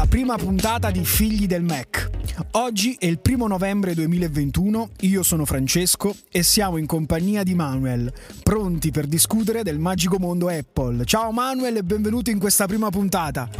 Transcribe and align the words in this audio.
la 0.00 0.06
prima 0.06 0.36
puntata 0.38 0.90
di 0.90 1.04
Figli 1.04 1.46
del 1.46 1.62
Mac. 1.62 2.08
Oggi 2.52 2.96
è 2.98 3.04
il 3.04 3.18
primo 3.18 3.46
novembre 3.46 3.92
2021, 3.92 4.92
io 5.00 5.22
sono 5.22 5.44
Francesco 5.44 6.16
e 6.30 6.42
siamo 6.42 6.78
in 6.78 6.86
compagnia 6.86 7.42
di 7.42 7.54
Manuel, 7.54 8.10
pronti 8.42 8.90
per 8.92 9.04
discutere 9.04 9.62
del 9.62 9.78
magico 9.78 10.18
mondo 10.18 10.48
Apple. 10.48 11.04
Ciao 11.04 11.32
Manuel 11.32 11.76
e 11.76 11.82
benvenuto 11.82 12.30
in 12.30 12.38
questa 12.38 12.64
prima 12.64 12.88
puntata. 12.88 13.50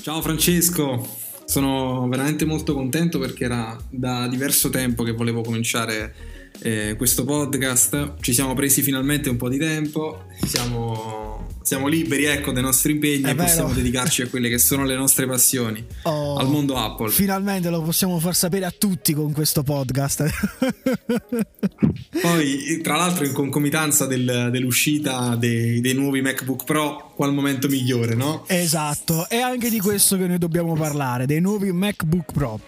Ciao 0.00 0.22
Francesco, 0.22 1.06
sono 1.44 2.08
veramente 2.08 2.46
molto 2.46 2.72
contento 2.72 3.18
perché 3.18 3.44
era 3.44 3.76
da 3.90 4.26
diverso 4.26 4.70
tempo 4.70 5.02
che 5.02 5.12
volevo 5.12 5.42
cominciare 5.42 6.14
eh, 6.60 6.94
questo 6.96 7.24
podcast. 7.24 8.14
Ci 8.20 8.32
siamo 8.32 8.54
presi 8.54 8.80
finalmente 8.80 9.28
un 9.28 9.36
po' 9.36 9.50
di 9.50 9.58
tempo, 9.58 10.24
siamo, 10.46 11.43
siamo 11.64 11.88
liberi 11.88 12.24
ecco, 12.24 12.52
dai 12.52 12.62
nostri 12.62 12.92
impegni 12.92 13.30
e 13.30 13.34
possiamo 13.34 13.72
dedicarci 13.72 14.20
a 14.20 14.28
quelle 14.28 14.50
che 14.50 14.58
sono 14.58 14.84
le 14.84 14.94
nostre 14.96 15.26
passioni, 15.26 15.82
oh, 16.04 16.36
al 16.36 16.46
mondo 16.46 16.76
Apple. 16.76 17.10
Finalmente 17.10 17.70
lo 17.70 17.80
possiamo 17.80 18.18
far 18.18 18.34
sapere 18.34 18.66
a 18.66 18.70
tutti 18.70 19.14
con 19.14 19.32
questo 19.32 19.62
podcast. 19.62 20.28
Poi, 22.20 22.80
tra 22.82 22.96
l'altro, 22.96 23.24
in 23.24 23.32
concomitanza 23.32 24.04
del, 24.04 24.50
dell'uscita 24.52 25.36
dei, 25.36 25.80
dei 25.80 25.94
nuovi 25.94 26.20
MacBook 26.20 26.64
Pro, 26.64 27.12
qual 27.14 27.32
momento 27.32 27.66
migliore, 27.66 28.14
no? 28.14 28.44
Esatto, 28.46 29.26
è 29.26 29.38
anche 29.38 29.70
di 29.70 29.80
questo 29.80 30.18
che 30.18 30.26
noi 30.26 30.38
dobbiamo 30.38 30.74
parlare, 30.74 31.24
dei 31.24 31.40
nuovi 31.40 31.72
MacBook 31.72 32.30
Pro. 32.30 32.60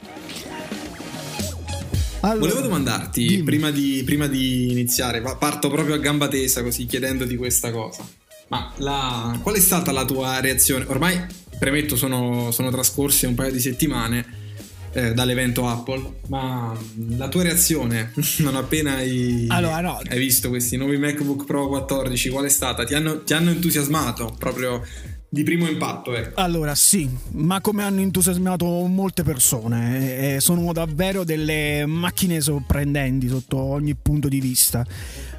Allora, 2.21 2.39
Volevo 2.39 2.61
domandarti, 2.63 3.43
prima 3.45 3.71
di, 3.71 4.03
prima 4.07 4.27
di, 4.27 4.71
iniziare, 4.71 5.21
parto 5.21 5.69
proprio 5.69 5.95
a 5.95 5.99
gamba 5.99 6.29
tesa 6.29 6.63
così 6.63 6.87
chiedendoti 6.87 7.37
questa 7.37 7.71
cosa. 7.71 8.25
Ma 8.49 8.73
la, 8.77 9.39
qual 9.43 9.57
è 9.57 9.61
stata 9.61 9.93
la 9.93 10.05
tua 10.05 10.41
reazione? 10.41 10.85
Ormai, 10.87 11.21
premetto, 11.59 11.97
sono, 11.97 12.51
sono 12.51 12.71
trascorse 12.71 13.27
un 13.27 13.35
paio 13.35 13.51
di 13.51 13.61
settimane 13.61 14.45
eh, 14.93 15.13
dall'evento 15.13 15.69
Apple, 15.69 16.21
ma 16.29 16.75
la 17.17 17.29
tua 17.29 17.43
reazione 17.43 18.13
non 18.39 18.57
appena 18.57 18.95
hai, 18.95 19.47
allora, 19.49 19.81
no. 19.81 20.01
hai 20.09 20.19
visto 20.19 20.49
questi 20.49 20.77
nuovi 20.77 20.97
MacBook 20.97 21.45
Pro 21.45 21.69
14, 21.69 22.29
qual 22.31 22.45
è 22.45 22.49
stata? 22.49 22.85
Ti 22.85 22.95
hanno, 22.95 23.23
ti 23.23 23.35
hanno 23.35 23.51
entusiasmato 23.51 24.35
proprio 24.39 24.83
di 25.29 25.43
primo 25.43 25.69
impatto. 25.69 26.15
Ecco. 26.15 26.41
Allora, 26.41 26.75
sì, 26.75 27.09
ma 27.33 27.61
come 27.61 27.83
hanno 27.83 28.01
entusiasmato 28.01 28.67
molte 28.87 29.23
persone, 29.23 30.35
eh, 30.35 30.41
sono 30.41 30.73
davvero 30.73 31.25
delle 31.25 31.85
macchine 31.87 32.41
sorprendenti 32.41 33.29
sotto 33.29 33.59
ogni 33.59 33.95
punto 33.95 34.29
di 34.29 34.41
vista. 34.41 34.85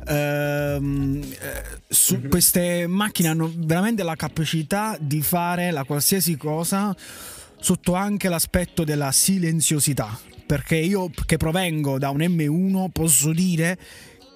Ehm, 0.08 1.22
eh, 1.24 1.80
su, 1.88 2.16
mm-hmm. 2.16 2.30
Queste 2.30 2.88
macchine 2.88 3.30
hanno 3.30 3.52
veramente 3.56 4.04
la 4.04 4.16
capacità 4.16 4.98
di 5.00 5.22
fare 5.22 5.72
la 5.72 5.84
qualsiasi 5.84 6.38
cosa 6.38 6.96
sotto 7.60 7.94
anche 7.94 8.30
l'aspetto 8.30 8.84
della 8.84 9.12
silenziosità. 9.12 10.18
Perché 10.46 10.78
io 10.78 11.10
che 11.26 11.36
provengo 11.36 12.00
da 12.00 12.10
un 12.10 12.20
M1 12.20 12.88
posso 12.94 13.34
dire 13.34 13.78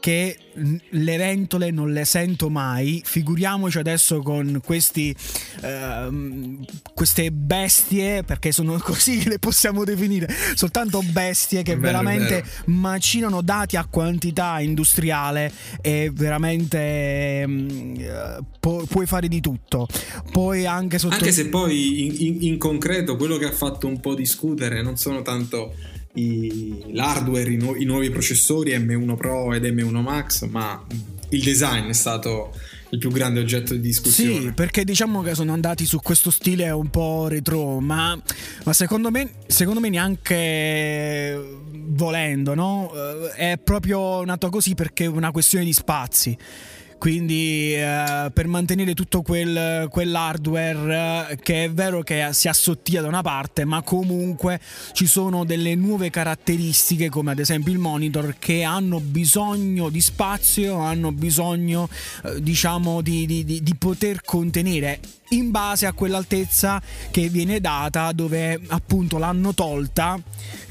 che 0.01 0.35
le 0.89 1.17
ventole 1.17 1.69
non 1.69 1.93
le 1.93 2.05
sento 2.05 2.49
mai, 2.49 3.01
figuriamoci 3.05 3.77
adesso 3.77 4.21
con 4.21 4.59
questi, 4.65 5.15
uh, 5.61 6.65
queste 6.95 7.31
bestie, 7.31 8.23
perché 8.23 8.51
sono 8.51 8.79
così 8.83 9.29
le 9.29 9.37
possiamo 9.37 9.83
definire, 9.83 10.27
soltanto 10.55 11.01
bestie 11.03 11.61
che 11.61 11.75
vero, 11.75 11.99
veramente 11.99 12.43
macinano 12.65 13.41
dati 13.41 13.77
a 13.77 13.85
quantità 13.85 14.59
industriale 14.59 15.53
e 15.81 16.11
veramente 16.11 17.45
uh, 17.47 18.43
pu- 18.59 18.85
puoi 18.87 19.05
fare 19.05 19.27
di 19.27 19.39
tutto. 19.39 19.87
Poi 20.31 20.65
anche 20.65 20.97
sotto... 20.97 21.13
Anche 21.13 21.31
se 21.31 21.47
poi 21.47 22.05
in, 22.05 22.15
in, 22.17 22.43
in 22.47 22.57
concreto 22.57 23.17
quello 23.17 23.37
che 23.37 23.45
ha 23.45 23.53
fatto 23.53 23.85
un 23.85 23.99
po' 23.99 24.15
discutere 24.15 24.81
non 24.81 24.97
sono 24.97 25.21
tanto 25.21 25.75
i, 26.13 26.91
l'hardware, 26.91 27.49
i, 27.49 27.57
nu- 27.57 27.75
i, 27.75 27.85
nuovi 27.85 28.09
processori 28.09 28.77
M1 28.77 29.15
Pro 29.15 29.53
ed 29.53 29.63
M1 29.63 30.01
Max, 30.01 30.45
ma 30.47 30.83
il 31.29 31.41
design 31.41 31.87
è 31.87 31.93
stato 31.93 32.53
il 32.89 32.97
più 32.97 33.09
grande 33.09 33.39
oggetto 33.39 33.73
di 33.73 33.79
discussione. 33.79 34.39
Sì, 34.39 34.51
perché 34.51 34.83
diciamo 34.83 35.21
che 35.21 35.33
sono 35.33 35.53
andati 35.53 35.85
su 35.85 35.99
questo 35.99 36.29
stile 36.29 36.69
un 36.71 36.89
po' 36.89 37.27
retro, 37.27 37.79
ma, 37.79 38.19
ma 38.63 38.73
secondo, 38.73 39.09
me, 39.11 39.31
secondo 39.47 39.79
me 39.79 39.89
neanche 39.89 41.39
volendo, 41.71 42.53
no? 42.53 42.91
Eh, 42.93 43.53
è 43.53 43.57
proprio 43.57 44.23
nato 44.25 44.49
così 44.49 44.75
perché 44.75 45.05
è 45.05 45.07
una 45.07 45.31
questione 45.31 45.63
di 45.63 45.73
spazi 45.73 46.37
quindi 47.01 47.73
eh, 47.73 48.29
per 48.31 48.45
mantenere 48.45 48.93
tutto 48.93 49.23
quel, 49.23 49.87
quell'hardware 49.89 51.31
eh, 51.31 51.39
che 51.41 51.63
è 51.63 51.71
vero 51.71 52.03
che 52.03 52.27
si 52.29 52.47
assottiglia 52.47 53.01
da 53.01 53.07
una 53.07 53.23
parte 53.23 53.65
ma 53.65 53.81
comunque 53.81 54.61
ci 54.91 55.07
sono 55.07 55.43
delle 55.43 55.73
nuove 55.73 56.11
caratteristiche 56.11 57.09
come 57.09 57.31
ad 57.31 57.39
esempio 57.39 57.73
il 57.73 57.79
monitor 57.79 58.35
che 58.37 58.61
hanno 58.61 58.99
bisogno 58.99 59.89
di 59.89 59.99
spazio 59.99 60.77
hanno 60.77 61.11
bisogno 61.11 61.89
eh, 62.23 62.39
diciamo 62.39 63.01
di, 63.01 63.25
di, 63.25 63.45
di, 63.45 63.63
di 63.63 63.75
poter 63.75 64.21
contenere 64.23 64.99
in 65.31 65.49
base 65.49 65.87
a 65.87 65.93
quell'altezza 65.93 66.79
che 67.09 67.29
viene 67.29 67.59
data 67.59 68.11
dove 68.11 68.59
appunto 68.67 69.17
l'hanno 69.17 69.53
tolta. 69.53 70.19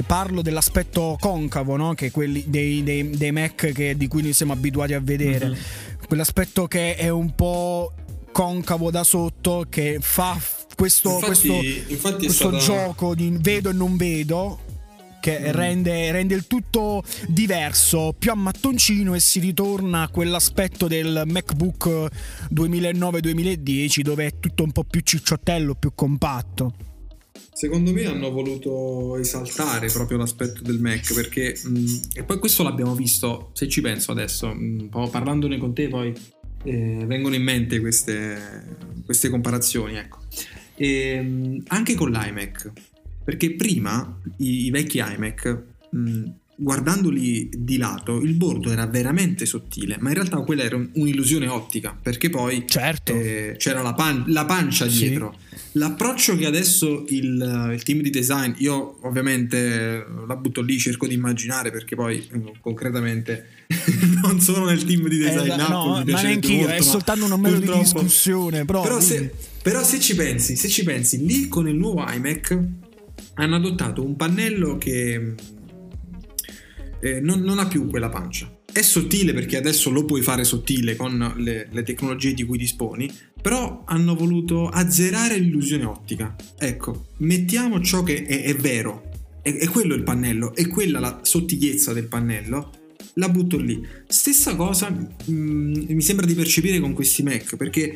Parlo 0.06 0.42
dell'aspetto 0.42 1.16
concavo 1.18 1.76
no? 1.76 1.94
che 1.94 2.10
quelli 2.10 2.44
dei, 2.46 2.82
dei, 2.82 3.08
dei 3.08 3.32
Mac 3.32 3.72
che, 3.72 3.96
di 3.96 4.06
cui 4.06 4.20
noi 4.20 4.34
siamo 4.34 4.52
abituati 4.52 4.92
a 4.92 5.00
vedere. 5.00 5.46
Mm-hmm 5.46 5.88
quell'aspetto 6.10 6.66
che 6.66 6.96
è 6.96 7.08
un 7.08 7.36
po' 7.36 7.92
concavo 8.32 8.90
da 8.90 9.04
sotto 9.04 9.66
che 9.68 9.98
fa 10.00 10.36
questo, 10.74 11.10
infatti, 11.10 11.26
questo, 11.26 11.52
infatti 11.92 12.24
questo 12.26 12.58
stata... 12.58 12.64
gioco 12.64 13.14
di 13.14 13.32
vedo 13.38 13.70
e 13.70 13.72
non 13.72 13.96
vedo 13.96 14.58
che 15.20 15.38
mm. 15.38 15.50
rende, 15.52 16.10
rende, 16.10 16.34
il 16.34 16.48
tutto 16.48 17.04
diverso, 17.28 18.12
più 18.18 18.32
a 18.32 18.34
mattoncino 18.34 19.14
e 19.14 19.20
si 19.20 19.38
ritorna 19.38 20.02
a 20.02 20.08
quell'aspetto 20.08 20.88
del 20.88 21.22
MacBook 21.26 22.08
2009-2010 22.52 24.00
dove 24.00 24.26
è 24.26 24.32
tutto 24.40 24.64
un 24.64 24.72
po' 24.72 24.82
più 24.82 25.02
cicciottello, 25.02 25.76
più 25.76 25.92
compatto. 25.94 26.89
Secondo 27.60 27.92
me 27.92 28.06
hanno 28.06 28.30
voluto 28.30 29.18
esaltare 29.18 29.88
proprio 29.88 30.16
l'aspetto 30.16 30.62
del 30.62 30.80
Mac 30.80 31.12
perché, 31.12 31.60
mh, 31.62 32.00
e 32.14 32.22
poi 32.22 32.38
questo 32.38 32.62
l'abbiamo 32.62 32.94
visto, 32.94 33.50
se 33.52 33.68
ci 33.68 33.82
penso 33.82 34.12
adesso, 34.12 34.48
mh, 34.48 34.88
parlandone 35.10 35.58
con 35.58 35.74
te 35.74 35.86
poi 35.88 36.10
eh, 36.64 37.04
vengono 37.04 37.34
in 37.34 37.42
mente 37.42 37.78
queste, 37.80 38.64
queste 39.04 39.28
comparazioni, 39.28 39.96
ecco. 39.96 40.20
E, 40.74 41.20
mh, 41.20 41.26
mm, 41.26 41.58
anche 41.66 41.94
con 41.96 42.10
l'iMac, 42.10 42.72
perché 43.22 43.54
prima 43.56 44.18
i, 44.38 44.64
i 44.64 44.70
vecchi 44.70 44.96
iMac 44.96 45.62
guardandoli 46.60 47.48
di 47.56 47.78
lato, 47.78 48.20
il 48.20 48.34
bordo 48.34 48.70
era 48.70 48.86
veramente 48.86 49.46
sottile, 49.46 49.96
ma 49.98 50.10
in 50.10 50.14
realtà 50.16 50.36
quella 50.40 50.62
era 50.62 50.76
un'illusione 50.76 51.48
ottica, 51.48 51.98
perché 52.00 52.28
poi 52.28 52.64
certo. 52.66 53.14
eh, 53.14 53.54
c'era 53.56 53.80
la, 53.80 53.94
pan- 53.94 54.24
la, 54.26 54.44
pancia 54.44 54.86
dietro. 54.86 55.36
Sì. 55.48 55.56
L'approccio 55.72 56.36
che 56.36 56.44
adesso 56.44 57.06
il, 57.08 57.70
il, 57.72 57.82
team 57.82 58.02
di 58.02 58.10
design, 58.10 58.52
io 58.58 58.98
ovviamente 59.06 60.04
la 60.26 60.36
butto 60.36 60.60
lì, 60.60 60.78
cerco 60.78 61.06
di 61.06 61.14
immaginare, 61.14 61.70
perché 61.70 61.96
poi 61.96 62.18
eh, 62.18 62.52
concretamente 62.60 63.46
non 64.22 64.38
sono 64.40 64.66
nel 64.66 64.84
team 64.84 65.08
di 65.08 65.16
design. 65.16 65.52
Eh, 65.52 65.56
no, 65.56 66.02
ma 66.06 66.20
neanche 66.22 66.52
io, 66.52 66.66
è 66.66 66.82
soltanto 66.82 67.24
un 67.24 67.40
mero 67.40 67.58
di 67.58 67.70
discussione. 67.72 68.66
Però, 68.66 68.82
però, 68.82 69.00
se, 69.00 69.32
però 69.62 69.82
se 69.82 69.98
ci 69.98 70.14
pensi, 70.14 70.56
se 70.56 70.68
ci 70.68 70.82
pensi, 70.82 71.24
lì 71.24 71.48
con 71.48 71.66
il 71.66 71.76
nuovo 71.76 72.04
iMac 72.06 72.58
hanno 73.34 73.56
adottato 73.56 74.04
un 74.04 74.16
pannello 74.16 74.76
che 74.76 75.34
eh, 77.00 77.20
non, 77.20 77.40
non, 77.40 77.58
ha 77.58 77.66
più 77.66 77.88
quella 77.88 78.08
pancia. 78.08 78.58
È 78.70 78.82
sottile 78.82 79.32
perché 79.32 79.56
adesso 79.56 79.90
lo 79.90 80.04
puoi 80.04 80.22
fare 80.22 80.44
sottile 80.44 80.94
con 80.96 81.34
le, 81.38 81.68
le 81.70 81.82
tecnologie 81.82 82.34
di 82.34 82.44
cui 82.44 82.58
disponi, 82.58 83.10
però 83.40 83.82
hanno 83.86 84.14
voluto 84.14 84.68
azzerare 84.68 85.38
l'illusione 85.38 85.84
ottica. 85.84 86.36
Ecco, 86.58 87.06
mettiamo 87.18 87.80
ciò 87.80 88.02
che 88.02 88.24
è, 88.24 88.42
è 88.44 88.54
vero, 88.54 89.10
è, 89.42 89.52
è, 89.52 89.68
quello 89.68 89.94
il 89.94 90.02
pannello, 90.02 90.54
è 90.54 90.66
quella 90.68 91.00
la 91.00 91.20
sottigliezza 91.22 91.92
del 91.92 92.06
pannello, 92.06 92.70
la 93.14 93.28
butto 93.28 93.58
lì. 93.58 93.84
Stessa 94.06 94.54
cosa 94.54 94.90
mh, 94.90 95.32
mm, 95.32 95.72
mi 95.88 96.02
sembra 96.02 96.26
di 96.26 96.34
percepire 96.34 96.78
con 96.80 96.92
questi 96.92 97.22
Mac, 97.22 97.56
perché 97.56 97.92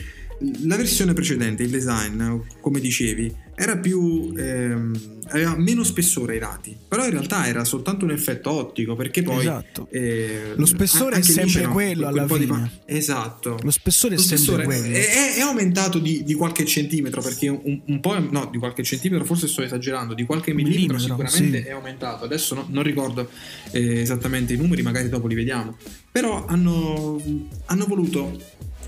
la 0.65 0.77
versione 0.77 1.13
precedente, 1.13 1.63
il 1.63 1.71
design, 1.71 2.39
come 2.61 2.81
dicevi, 2.81 3.35
era 3.55 3.79
più 3.79 4.33
ehm, 4.37 5.21
aveva 5.29 5.57
meno 5.57 5.85
spessore 5.85 6.35
ai 6.35 6.41
lati 6.41 6.77
però 6.89 7.05
in 7.05 7.13
realtà 7.13 7.47
era 7.47 7.65
soltanto 7.65 8.05
un 8.05 8.11
effetto 8.11 8.51
ottico 8.51 8.97
perché 8.97 9.23
poi 9.23 9.41
esatto. 9.41 9.89
eh, 9.91 10.53
lo 10.57 10.67
spessore 10.67 11.17
è 11.17 11.23
sempre 11.23 11.67
quello 11.67 12.07
alla 12.07 12.27
fine. 12.27 12.47
pa- 12.47 12.71
esatto. 12.87 13.59
Lo 13.63 13.71
spessore, 13.71 14.17
lo 14.17 14.21
è 14.21 14.25
sempre 14.25 14.65
quello. 14.65 14.97
è, 14.97 15.35
è 15.37 15.41
aumentato 15.41 15.99
di, 15.99 16.25
di, 16.25 16.35
qualche 16.35 16.65
centimetro 16.65 17.21
perché 17.21 17.49
un, 17.49 17.81
un, 17.85 18.01
po' 18.01 18.19
no 18.19 18.49
di 18.51 18.59
qualche 18.59 18.83
centimetro 18.83 19.25
forse 19.25 19.49
sto 19.49 19.63
esagerando 19.63 20.15
di 20.15 20.25
qualche 20.25 20.53
millimetro, 20.53 20.97
millimetro 20.97 21.27
sicuramente 21.27 21.63
sì. 21.63 21.69
è 21.69 21.73
aumentato. 21.73 22.25
Adesso 22.25 22.55
no, 22.55 22.67
non 22.71 22.83
ricordo 22.83 23.29
eh, 23.71 24.01
esattamente 24.01 24.53
i 24.53 24.57
numeri 24.57 24.83
magari 24.83 25.09
dopo 25.09 25.27
li 25.27 25.35
vediamo. 25.35 25.77
Però 26.11 26.45
hanno, 26.47 27.21
hanno 27.67 27.87
voluto 27.87 28.41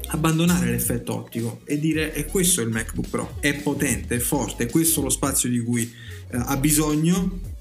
abbandonare 0.08 0.70
l'effetto 0.70 1.17
ottico 1.17 1.61
e 1.64 1.79
dire 1.79 2.12
è 2.12 2.25
questo 2.26 2.61
il 2.61 2.69
MacBook 2.69 3.08
Pro, 3.08 3.37
è 3.41 3.55
potente, 3.55 4.17
è 4.17 4.19
forte, 4.19 4.64
è 4.64 4.70
questo 4.70 5.03
lo 5.03 5.11
spazio 5.11 5.49
di 5.49 5.61
cui 5.61 5.82
eh, 6.31 6.37
ha 6.37 6.56
bisogno 6.56 7.55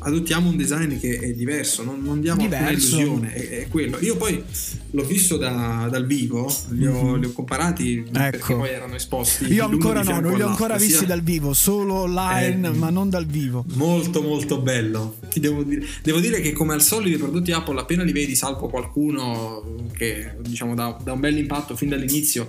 adottiamo 0.00 0.48
un 0.48 0.56
design 0.56 0.98
che 0.98 1.18
è 1.18 1.32
diverso, 1.32 1.82
non, 1.82 2.02
non 2.02 2.20
diamo 2.20 2.40
diverso. 2.40 2.98
illusione, 2.98 3.32
è, 3.32 3.48
è, 3.48 3.68
quello. 3.68 3.98
Io 4.00 4.16
poi 4.16 4.42
l'ho 4.90 5.04
visto 5.04 5.36
da, 5.36 5.88
dal 5.90 6.06
vivo, 6.06 6.52
li 6.70 6.86
ho, 6.86 6.92
mm-hmm. 6.92 7.20
li 7.20 7.26
ho 7.26 7.32
comparati 7.32 7.98
ecco. 7.98 8.10
perché 8.12 8.54
poi 8.54 8.68
erano 8.70 8.94
esposti. 8.94 9.52
Io 9.52 9.64
ancora 9.64 10.02
no, 10.02 10.20
non 10.20 10.34
li 10.34 10.42
ho 10.42 10.48
ancora 10.48 10.76
visti 10.76 10.98
sia... 10.98 11.06
dal 11.06 11.22
vivo, 11.22 11.52
solo 11.52 11.94
online, 11.94 12.68
eh, 12.68 12.72
ma 12.72 12.90
non 12.90 13.10
dal 13.10 13.26
vivo. 13.26 13.64
Molto 13.74 14.22
molto 14.22 14.60
bello. 14.60 15.16
Ti 15.28 15.40
devo 15.40 15.62
dire, 15.62 15.86
devo 16.02 16.20
dire 16.20 16.40
che 16.40 16.52
come 16.52 16.74
al 16.74 16.82
solito 16.82 17.16
i 17.16 17.18
prodotti 17.18 17.52
Apple 17.52 17.78
appena 17.78 18.02
li 18.02 18.12
vedi, 18.12 18.34
salvo 18.34 18.68
qualcuno 18.68 19.88
che 19.92 20.36
diciamo 20.40 20.74
da, 20.74 20.96
da 21.02 21.12
un 21.12 21.20
bel 21.20 21.36
impatto 21.36 21.76
fin 21.76 21.88
dall'inizio 21.88 22.48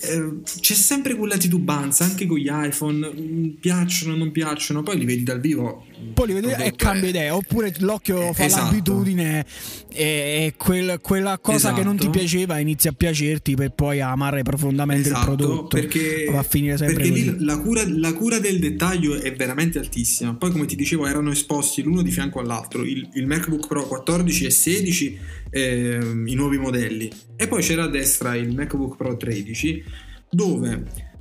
eh, 0.00 0.40
c'è 0.60 0.74
sempre 0.74 1.14
quella 1.14 1.36
titubanza 1.36 2.04
anche 2.04 2.26
con 2.26 2.38
gli 2.38 2.50
iPhone 2.50 3.10
mm, 3.12 3.48
piacciono 3.60 4.16
non 4.16 4.32
piacciono 4.32 4.82
poi 4.82 4.98
li 4.98 5.04
vedi 5.04 5.22
dal 5.22 5.40
vivo 5.40 5.84
poi 6.12 6.26
li 6.26 6.32
vedi 6.34 6.50
e 6.50 6.72
cambia 6.76 7.08
idea 7.08 7.34
oppure 7.34 7.72
l'occhio 7.78 8.32
fa 8.32 8.44
esatto. 8.44 8.64
l'abitudine 8.64 9.44
e, 9.92 10.02
e 10.46 10.54
quel, 10.56 10.98
quella 11.00 11.38
cosa 11.38 11.56
esatto. 11.56 11.76
che 11.76 11.82
non 11.84 11.96
ti 11.96 12.02
esatto. 12.02 12.18
piaceva 12.18 12.58
inizia 12.58 12.90
a 12.90 12.94
piacerti 12.94 13.54
per 13.54 13.70
poi 13.70 14.00
amare 14.00 14.42
profondamente 14.42 15.08
esatto, 15.08 15.30
il 15.30 15.36
prodotto 15.36 15.76
perché, 15.76 16.28
va 16.30 16.40
a 16.40 16.42
finire 16.42 16.76
sempre 16.76 16.96
perché 16.96 17.10
così. 17.10 17.38
lì 17.38 17.44
la 17.44 17.58
cura, 17.58 17.82
la 17.86 18.12
cura, 18.12 18.38
del 18.38 18.58
dettaglio 18.58 19.14
è 19.14 19.34
veramente 19.34 19.78
altissima 19.78 20.34
poi 20.34 20.50
come 20.50 20.66
ti 20.66 20.76
dicevo 20.76 21.06
erano 21.06 21.30
esposti 21.30 21.82
l'uno 21.82 22.02
di 22.02 22.10
fianco 22.10 22.40
all'altro 22.40 22.82
il, 22.82 23.08
il 23.14 23.26
MacBook 23.26 23.66
Pro 23.66 23.86
14 23.86 24.44
e 24.44 24.50
16 24.50 25.18
eh, 25.50 26.22
i 26.26 26.34
nuovi 26.34 26.58
modelli 26.58 27.10
e 27.36 27.46
poi 27.46 27.62
c'era 27.62 27.84
a 27.84 27.88
destra 27.88 28.34
il 28.34 28.54
MacBook 28.54 28.96
Pro 28.96 29.16
13 29.16 29.84
dove 30.30 31.12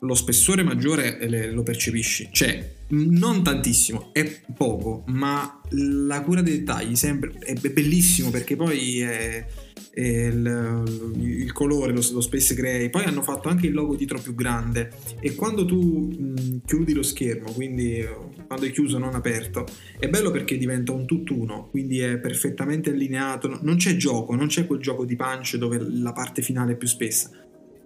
lo 0.00 0.14
spessore 0.14 0.62
maggiore 0.62 1.50
lo 1.50 1.62
percepisci, 1.62 2.28
c'è 2.30 2.76
non 2.90 3.42
tantissimo, 3.42 4.10
è 4.12 4.40
poco, 4.56 5.04
ma 5.08 5.60
la 5.70 6.22
cura 6.22 6.40
dei 6.40 6.58
dettagli 6.58 6.96
sempre, 6.96 7.32
è 7.38 7.52
bellissimo 7.52 8.30
perché 8.30 8.56
poi 8.56 9.00
è, 9.00 9.46
è 9.90 10.00
il, 10.00 11.12
il, 11.18 11.52
colore, 11.52 11.92
lo, 11.92 12.00
lo, 12.12 12.20
Space 12.22 12.54
Gray, 12.54 12.88
poi 12.88 13.04
hanno 13.04 13.20
fatto 13.20 13.50
anche 13.50 13.66
il 13.66 13.74
logo 13.74 13.94
dietro 13.94 14.18
più 14.18 14.34
grande. 14.34 14.90
E 15.20 15.34
quando 15.34 15.66
tu 15.66 16.08
mh, 16.08 16.62
chiudi 16.64 16.94
lo 16.94 17.02
schermo, 17.02 17.52
quindi 17.52 18.02
quando 18.46 18.64
è 18.64 18.70
chiuso 18.70 18.96
non 18.96 19.14
aperto, 19.14 19.66
è 19.98 20.08
bello 20.08 20.30
perché 20.30 20.56
diventa 20.56 20.92
un 20.92 21.04
tutt'uno, 21.04 21.68
quindi 21.70 22.00
è 22.00 22.16
perfettamente 22.16 22.90
allineato, 22.90 23.58
non 23.60 23.76
c'è 23.76 23.96
gioco, 23.96 24.34
non 24.34 24.46
c'è 24.46 24.66
quel 24.66 24.80
gioco 24.80 25.04
di 25.04 25.16
punch 25.16 25.56
dove 25.56 25.78
la 25.78 26.12
parte 26.12 26.40
finale 26.40 26.72
è 26.72 26.76
più 26.76 26.88
spessa, 26.88 27.30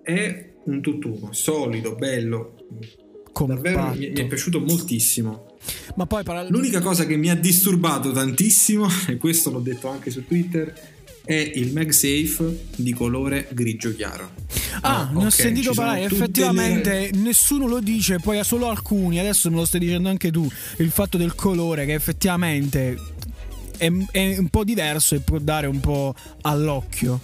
è 0.01 0.52
un 0.65 0.81
tutt'uno, 0.81 1.33
solido, 1.33 1.95
bello. 1.95 2.55
Compatto. 3.33 3.63
Davvero 3.63 3.95
mi, 3.95 4.11
mi 4.11 4.21
è 4.21 4.27
piaciuto 4.27 4.61
moltissimo. 4.61 5.57
Ma 5.97 6.07
poi 6.07 6.23
paral- 6.23 6.51
L'unica 6.51 6.81
cosa 6.81 7.07
che 7.07 7.17
mi 7.17 7.31
ha 7.31 7.37
disturbato 7.37 8.13
tantissimo, 8.13 8.87
e 9.09 9.17
questo 9.17 9.51
l'ho 9.51 9.61
detto 9.61 9.89
anche 9.89 10.11
su 10.11 10.27
Twitter, 10.27 10.91
è 11.25 11.35
il 11.35 11.73
MagSafe 11.73 12.67
di 12.77 12.93
colore 12.93 13.49
grigio 13.53 13.95
chiaro. 13.95 14.31
Ah, 14.81 15.11
oh, 15.13 15.21
ne 15.21 15.27
ho 15.27 15.31
sentito 15.31 15.73
parlare, 15.73 16.03
effettivamente 16.03 17.11
le... 17.13 17.19
nessuno 17.19 17.67
lo 17.69 17.81
dice, 17.81 18.19
poi 18.19 18.43
solo 18.43 18.69
alcuni, 18.69 19.21
adesso 19.21 19.49
me 19.51 19.57
lo 19.57 19.65
stai 19.65 19.81
dicendo 19.81 20.09
anche 20.09 20.31
tu, 20.31 20.49
il 20.79 20.91
fatto 20.91 21.17
del 21.17 21.35
colore 21.35 21.87
che 21.87 21.95
effettivamente 21.95 22.99
è, 23.77 23.91
è 24.11 24.39
un 24.39 24.49
po' 24.49 24.65
diverso 24.65 25.15
e 25.15 25.21
può 25.21 25.39
dare 25.39 25.67
un 25.67 25.81
po' 25.81 26.15
all'occhio. 26.43 27.21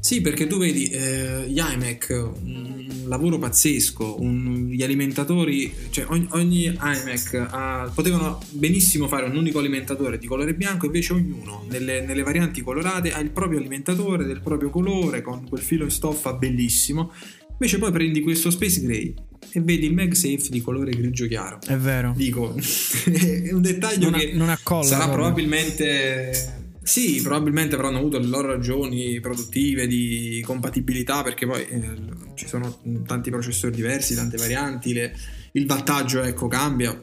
Sì, 0.00 0.20
perché 0.20 0.46
tu 0.46 0.58
vedi 0.58 0.88
eh, 0.88 1.44
gli 1.48 1.58
iMac, 1.58 2.30
un 2.42 3.04
lavoro 3.06 3.38
pazzesco, 3.38 4.20
un, 4.20 4.68
gli 4.70 4.82
alimentatori, 4.82 5.72
cioè 5.90 6.06
ogni, 6.08 6.26
ogni 6.30 6.64
iMac 6.64 7.46
ha, 7.50 7.90
potevano 7.92 8.38
benissimo 8.50 9.08
fare 9.08 9.26
un 9.26 9.36
unico 9.36 9.58
alimentatore 9.58 10.18
di 10.18 10.26
colore 10.26 10.54
bianco, 10.54 10.86
invece 10.86 11.14
ognuno 11.14 11.64
nelle, 11.68 12.00
nelle, 12.02 12.22
varianti 12.22 12.62
colorate 12.62 13.12
ha 13.12 13.18
il 13.18 13.30
proprio 13.30 13.58
alimentatore 13.58 14.24
del 14.24 14.40
proprio 14.40 14.70
colore 14.70 15.20
con 15.20 15.46
quel 15.48 15.60
filo 15.60 15.84
in 15.84 15.90
stoffa 15.90 16.32
bellissimo. 16.34 17.12
Invece 17.50 17.78
poi 17.78 17.90
prendi 17.90 18.20
questo 18.22 18.50
Space 18.50 18.80
Gray 18.80 19.12
e 19.50 19.60
vedi 19.60 19.86
il 19.86 19.94
MagSafe 19.94 20.48
di 20.48 20.60
colore 20.60 20.92
grigio 20.92 21.26
chiaro. 21.26 21.58
È 21.66 21.76
vero. 21.76 22.14
Dico, 22.16 22.54
è 22.54 23.52
un 23.52 23.62
dettaglio 23.62 24.10
non 24.10 24.20
che 24.20 24.32
non 24.32 24.48
accolla, 24.48 24.84
sarà 24.84 25.08
proprio. 25.08 25.24
probabilmente 25.24 26.67
sì, 26.88 27.20
probabilmente 27.20 27.74
avranno 27.74 27.98
avuto 27.98 28.18
le 28.18 28.26
loro 28.26 28.48
ragioni 28.48 29.20
produttive 29.20 29.86
di 29.86 30.42
compatibilità 30.42 31.22
perché 31.22 31.46
poi 31.46 31.66
eh, 31.66 31.94
ci 32.32 32.46
sono 32.48 32.78
tanti 33.04 33.28
processori 33.28 33.74
diversi, 33.74 34.14
tante 34.14 34.38
varianti, 34.38 34.94
le, 34.94 35.14
il 35.52 35.66
wattaggio 35.68 36.22
ecco, 36.22 36.48
cambia, 36.48 36.98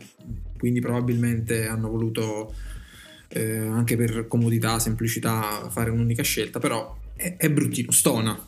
quindi 0.57 0.79
probabilmente 0.79 1.67
hanno 1.67 1.87
voluto 1.87 2.51
eh, 3.27 3.57
anche 3.57 3.95
per 3.95 4.27
comodità, 4.27 4.79
semplicità 4.79 5.69
fare 5.69 5.91
un'unica 5.91 6.23
scelta, 6.23 6.57
però 6.57 6.97
è, 7.15 7.35
è 7.37 7.51
bruttino, 7.51 7.91
stona, 7.91 8.43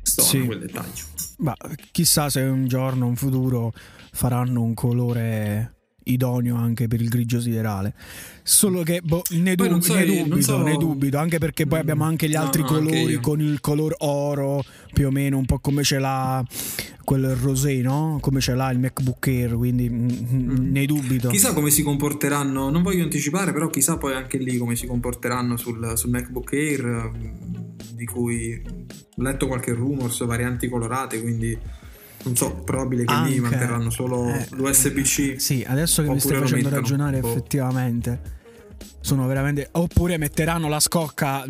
stona 0.00 0.28
sì. 0.28 0.40
quel 0.42 0.60
dettaglio. 0.60 1.06
Ma 1.38 1.56
chissà 1.90 2.30
se 2.30 2.40
un 2.42 2.68
giorno, 2.68 3.08
un 3.08 3.16
futuro 3.16 3.72
faranno 4.12 4.62
un 4.62 4.74
colore 4.74 5.74
idoneo 6.04 6.56
anche 6.56 6.88
per 6.88 7.00
il 7.00 7.08
grigio 7.08 7.40
siderale. 7.40 7.94
Solo 8.42 8.82
che 8.82 9.00
boh, 9.02 9.22
ne, 9.30 9.54
dub- 9.54 9.78
so, 9.78 9.94
ne, 9.94 10.04
dubito, 10.04 10.40
so... 10.40 10.62
ne, 10.62 10.76
dubito, 10.76 11.18
anche 11.18 11.38
perché 11.38 11.66
poi 11.66 11.78
mm. 11.78 11.80
abbiamo 11.82 12.04
anche 12.04 12.28
gli 12.28 12.34
altri 12.34 12.62
no, 12.62 12.68
colori 12.68 13.20
con 13.20 13.40
il 13.40 13.60
color 13.60 13.94
oro, 13.98 14.64
più 14.92 15.06
o 15.06 15.10
meno, 15.10 15.38
un 15.38 15.46
po' 15.46 15.58
come 15.58 15.82
ce 15.82 15.98
l'ha 15.98 16.44
quel 17.04 17.34
rosé, 17.34 17.80
no? 17.80 18.18
Come 18.20 18.40
ce 18.40 18.54
l'ha 18.54 18.70
il 18.70 18.78
MacBook 18.78 19.26
Air, 19.26 19.54
quindi 19.54 19.88
mm, 19.88 20.08
mm. 20.08 20.50
mm. 20.50 20.72
ne 20.72 20.86
dubito. 20.86 21.28
Chissà 21.28 21.52
come 21.52 21.70
si 21.70 21.82
comporteranno, 21.82 22.70
non 22.70 22.82
voglio 22.82 23.02
anticipare, 23.02 23.52
però 23.52 23.68
chissà 23.68 23.98
poi 23.98 24.14
anche 24.14 24.38
lì 24.38 24.56
come 24.56 24.76
si 24.76 24.86
comporteranno 24.86 25.56
sul, 25.56 25.92
sul 25.96 26.10
MacBook 26.10 26.52
Air, 26.52 27.10
di 27.94 28.04
cui 28.04 28.60
ho 28.64 29.22
letto 29.22 29.46
qualche 29.46 29.72
rumors, 29.72 30.24
varianti 30.24 30.68
colorate, 30.68 31.20
quindi 31.20 31.56
non 32.22 32.36
so, 32.36 32.54
probabile 32.64 33.04
che 33.04 33.12
Anche, 33.12 33.30
lì 33.30 33.40
manterranno 33.40 33.90
solo 33.90 34.28
eh, 34.28 34.46
l'USB-C. 34.50 35.36
Sì, 35.38 35.64
adesso 35.66 36.02
che 36.02 36.08
mi 36.08 36.20
stai 36.20 36.38
facendo 36.38 36.68
ragionare 36.68 37.20
boh. 37.20 37.30
effettivamente 37.30 38.40
sono 39.02 39.26
veramente 39.26 39.68
oppure 39.72 40.16
metteranno 40.16 40.68
la 40.68 40.78
scocca 40.80 41.44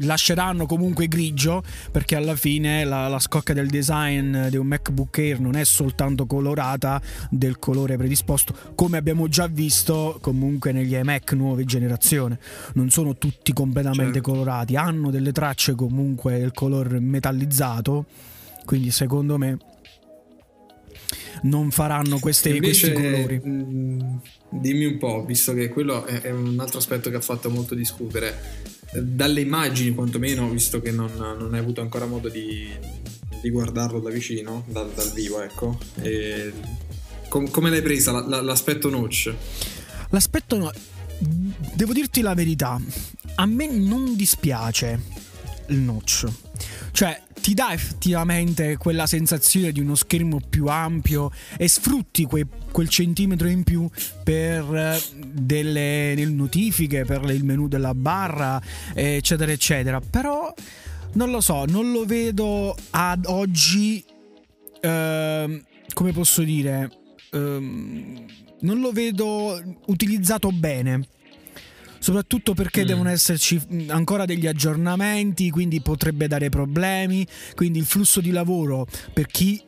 lasceranno 0.00 0.64
comunque 0.64 1.08
grigio 1.08 1.62
perché 1.90 2.14
alla 2.14 2.36
fine 2.36 2.84
la, 2.84 3.08
la, 3.08 3.18
scocca 3.18 3.52
del 3.52 3.68
design 3.68 4.46
di 4.46 4.56
un 4.56 4.66
MacBook 4.66 5.18
Air 5.18 5.40
non 5.40 5.56
è 5.56 5.64
soltanto 5.64 6.24
colorata 6.26 7.02
del 7.30 7.58
colore 7.58 7.96
predisposto 7.96 8.54
come 8.76 8.96
abbiamo 8.96 9.26
già 9.28 9.48
visto 9.48 10.18
comunque 10.20 10.70
negli 10.70 10.94
iMac 10.94 11.32
nuove 11.32 11.64
generazione 11.64 12.38
non 12.74 12.90
sono 12.90 13.16
tutti 13.16 13.52
completamente 13.52 14.14
certo. 14.14 14.30
colorati 14.30 14.76
hanno 14.76 15.10
delle 15.10 15.32
tracce 15.32 15.74
comunque 15.74 16.38
del 16.38 16.52
colore 16.52 17.00
metallizzato 17.00 18.04
quindi 18.64 18.92
secondo 18.92 19.36
me 19.36 19.58
non 21.44 21.70
faranno 21.70 22.18
queste, 22.18 22.50
Invece, 22.50 22.92
questi 22.92 23.10
colori. 23.10 23.38
Mh, 23.38 24.20
dimmi 24.50 24.84
un 24.84 24.98
po', 24.98 25.24
visto 25.24 25.52
che 25.54 25.68
quello 25.68 26.04
è, 26.04 26.20
è, 26.20 26.30
un 26.30 26.58
altro 26.58 26.78
aspetto 26.78 27.10
che 27.10 27.16
ha 27.16 27.20
fatto 27.20 27.50
molto 27.50 27.74
discutere. 27.74 28.62
Dalle 28.92 29.40
immagini, 29.40 29.94
quantomeno, 29.94 30.48
visto 30.50 30.80
che 30.80 30.92
non, 30.92 31.10
non 31.16 31.52
hai 31.52 31.58
avuto 31.58 31.80
ancora 31.80 32.06
modo 32.06 32.28
di, 32.28 32.68
di 33.40 33.50
guardarlo 33.50 33.98
da 33.98 34.10
vicino, 34.10 34.64
dal, 34.68 34.90
dal 34.92 35.10
vivo, 35.12 35.42
ecco. 35.42 35.78
E, 36.00 36.52
com, 37.28 37.50
come 37.50 37.70
l'hai 37.70 37.82
presa 37.82 38.12
la, 38.12 38.26
la, 38.26 38.40
l'aspetto 38.40 38.88
notch? 38.88 39.34
L'aspetto 40.10 40.56
no... 40.56 40.72
Devo 41.74 41.92
dirti 41.92 42.20
la 42.20 42.34
verità, 42.34 42.80
a 43.36 43.46
me 43.46 43.70
non 43.70 44.16
dispiace 44.16 45.00
il 45.68 45.78
notch. 45.78 46.26
Cioè, 46.92 47.20
ti 47.44 47.52
dà 47.52 47.74
effettivamente 47.74 48.78
quella 48.78 49.04
sensazione 49.04 49.70
di 49.70 49.80
uno 49.80 49.94
schermo 49.96 50.40
più 50.48 50.66
ampio 50.68 51.30
e 51.58 51.68
sfrutti 51.68 52.24
que, 52.24 52.46
quel 52.72 52.88
centimetro 52.88 53.48
in 53.48 53.64
più 53.64 53.86
per 54.22 54.74
eh, 54.74 54.98
delle, 55.26 56.14
delle 56.16 56.32
notifiche, 56.32 57.04
per 57.04 57.22
il 57.24 57.44
menu 57.44 57.68
della 57.68 57.94
barra, 57.94 58.58
eccetera, 58.94 59.52
eccetera. 59.52 60.00
Però 60.00 60.54
non 61.12 61.30
lo 61.30 61.42
so, 61.42 61.66
non 61.66 61.92
lo 61.92 62.06
vedo 62.06 62.74
ad 62.92 63.26
oggi, 63.26 64.02
eh, 64.80 65.62
come 65.92 66.12
posso 66.12 66.42
dire, 66.42 66.90
eh, 67.30 67.38
non 68.60 68.80
lo 68.80 68.90
vedo 68.90 69.62
utilizzato 69.84 70.50
bene 70.50 71.08
soprattutto 72.04 72.52
perché 72.52 72.82
mm. 72.82 72.86
devono 72.86 73.08
esserci 73.08 73.58
ancora 73.86 74.26
degli 74.26 74.46
aggiornamenti, 74.46 75.48
quindi 75.48 75.80
potrebbe 75.80 76.28
dare 76.28 76.50
problemi, 76.50 77.26
quindi 77.54 77.78
il 77.78 77.86
flusso 77.86 78.20
di 78.20 78.30
lavoro 78.30 78.86
per 79.14 79.24
chi 79.24 79.58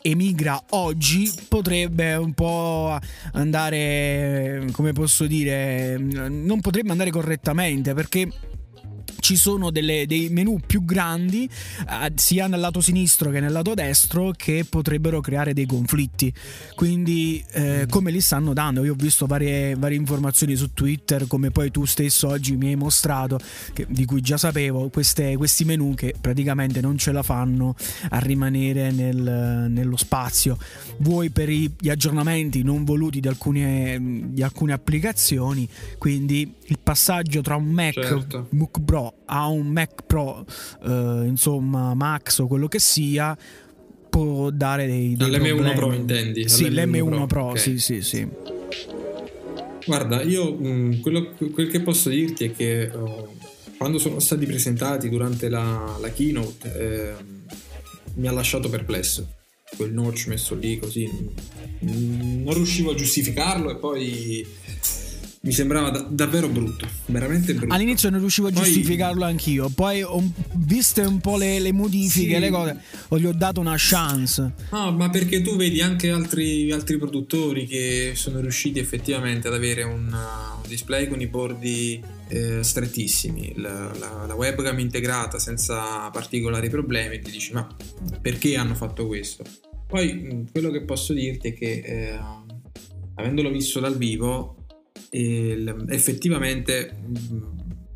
emigra 0.00 0.58
oggi 0.70 1.30
potrebbe 1.48 2.14
un 2.14 2.32
po' 2.32 2.98
andare 3.34 4.66
come 4.72 4.92
posso 4.92 5.26
dire 5.26 5.96
non 5.96 6.60
potrebbe 6.60 6.90
andare 6.90 7.10
correttamente 7.10 7.94
perché 7.94 8.28
ci 9.22 9.36
sono 9.36 9.70
delle, 9.70 10.04
dei 10.06 10.28
menu 10.30 10.58
più 10.66 10.84
grandi 10.84 11.48
eh, 11.88 12.12
sia 12.16 12.48
nel 12.48 12.58
lato 12.58 12.80
sinistro 12.80 13.30
che 13.30 13.38
nel 13.38 13.52
lato 13.52 13.72
destro 13.72 14.32
che 14.36 14.66
potrebbero 14.68 15.20
creare 15.20 15.54
dei 15.54 15.64
conflitti. 15.64 16.32
Quindi 16.74 17.42
eh, 17.52 17.86
come 17.88 18.10
li 18.10 18.20
stanno 18.20 18.52
dando? 18.52 18.82
Io 18.84 18.92
ho 18.92 18.96
visto 18.96 19.26
varie, 19.26 19.76
varie, 19.76 19.96
informazioni 19.96 20.56
su 20.56 20.72
Twitter, 20.74 21.28
come 21.28 21.52
poi 21.52 21.70
tu 21.70 21.84
stesso 21.84 22.28
oggi 22.28 22.56
mi 22.56 22.66
hai 22.66 22.74
mostrato, 22.74 23.38
che, 23.72 23.86
di 23.88 24.04
cui 24.04 24.20
già 24.20 24.36
sapevo, 24.36 24.88
queste, 24.88 25.36
questi 25.36 25.64
menu 25.64 25.94
che 25.94 26.14
praticamente 26.20 26.80
non 26.80 26.98
ce 26.98 27.12
la 27.12 27.22
fanno 27.22 27.76
a 28.10 28.18
rimanere 28.18 28.90
nel, 28.90 29.66
nello 29.68 29.96
spazio. 29.96 30.58
Vuoi 30.98 31.30
per 31.30 31.48
gli 31.48 31.88
aggiornamenti 31.88 32.64
non 32.64 32.82
voluti 32.82 33.20
di 33.20 33.28
alcune, 33.28 34.30
di 34.32 34.42
alcune 34.42 34.72
applicazioni, 34.72 35.68
quindi 35.96 36.52
il 36.66 36.78
passaggio 36.82 37.40
tra 37.40 37.54
un 37.54 37.66
Mac 37.66 37.92
certo. 37.92 38.46
Book 38.50 38.80
Pro 38.84 39.12
a 39.32 39.46
un 39.46 39.66
Mac 39.68 40.02
Pro, 40.06 40.44
eh, 40.84 41.24
insomma, 41.26 41.94
Max 41.94 42.38
o 42.38 42.46
quello 42.46 42.68
che 42.68 42.78
sia, 42.78 43.36
può 44.10 44.50
dare 44.50 44.86
dei, 44.86 45.16
dei 45.16 45.30
L'M1 45.30 45.38
problemi. 45.40 45.74
Pro 45.74 45.92
intendi? 45.94 46.48
Sì, 46.48 46.68
l'M1, 46.68 46.90
l'M1 46.90 47.08
Pro, 47.08 47.26
Pro 47.26 47.44
okay. 47.46 47.60
sì, 47.60 47.78
sì, 47.78 48.02
sì. 48.02 48.28
Guarda, 49.86 50.22
io 50.22 50.52
mh, 50.52 50.66
mm, 50.66 51.00
quello, 51.00 51.34
quel 51.52 51.70
che 51.70 51.80
posso 51.80 52.10
dirti 52.10 52.44
è 52.44 52.52
che 52.52 52.90
oh, 52.92 53.34
quando 53.78 53.98
sono 53.98 54.20
stati 54.20 54.44
presentati 54.44 55.08
durante 55.08 55.48
la, 55.48 55.96
la 55.98 56.10
keynote 56.10 56.78
eh, 56.78 57.12
mi 58.14 58.28
ha 58.28 58.32
lasciato 58.32 58.68
perplesso 58.68 59.26
quel 59.74 59.92
notch 59.92 60.26
messo 60.28 60.54
lì 60.54 60.78
così 60.78 61.08
mm, 61.08 62.44
non 62.44 62.54
riuscivo 62.54 62.92
a 62.92 62.94
giustificarlo 62.94 63.70
e 63.70 63.76
poi 63.76 64.46
mi 65.44 65.50
sembrava 65.50 65.90
da- 65.90 66.06
davvero 66.08 66.48
brutto, 66.48 66.86
veramente 67.06 67.52
brutto. 67.54 67.74
All'inizio 67.74 68.10
non 68.10 68.20
riuscivo 68.20 68.46
a 68.46 68.52
poi... 68.52 68.62
giustificarlo 68.62 69.24
anch'io, 69.24 69.68
poi 69.70 70.02
ho, 70.02 70.22
viste 70.54 71.00
un 71.00 71.18
po' 71.18 71.36
le, 71.36 71.58
le 71.58 71.72
modifiche, 71.72 72.34
sì. 72.34 72.40
le 72.40 72.50
cose, 72.50 72.78
gli 73.16 73.26
ho 73.26 73.32
dato 73.32 73.58
una 73.58 73.74
chance. 73.76 74.52
No, 74.70 74.92
ma 74.92 75.10
perché 75.10 75.42
tu 75.42 75.56
vedi 75.56 75.80
anche 75.80 76.10
altri, 76.10 76.70
altri 76.70 76.96
produttori 76.96 77.66
che 77.66 78.12
sono 78.14 78.38
riusciti 78.38 78.78
effettivamente 78.78 79.48
ad 79.48 79.54
avere 79.54 79.82
un, 79.82 80.06
un 80.12 80.68
display 80.68 81.08
con 81.08 81.20
i 81.20 81.26
bordi 81.26 82.00
eh, 82.28 82.62
strettissimi, 82.62 83.54
la, 83.56 83.92
la, 83.98 84.24
la, 84.26 84.34
webcam 84.34 84.78
integrata 84.78 85.40
senza 85.40 86.08
particolari 86.10 86.70
problemi, 86.70 87.20
ti 87.20 87.32
dici 87.32 87.52
ma 87.52 87.66
perché 88.20 88.56
hanno 88.56 88.76
fatto 88.76 89.08
questo? 89.08 89.42
Poi 89.88 90.46
quello 90.52 90.70
che 90.70 90.84
posso 90.84 91.12
dirti 91.12 91.48
è 91.48 91.54
che 91.54 91.82
eh, 91.84 92.18
avendolo 93.16 93.50
visto 93.50 93.80
dal 93.80 93.96
vivo 93.96 94.61
e 95.14 95.62
effettivamente, 95.88 96.96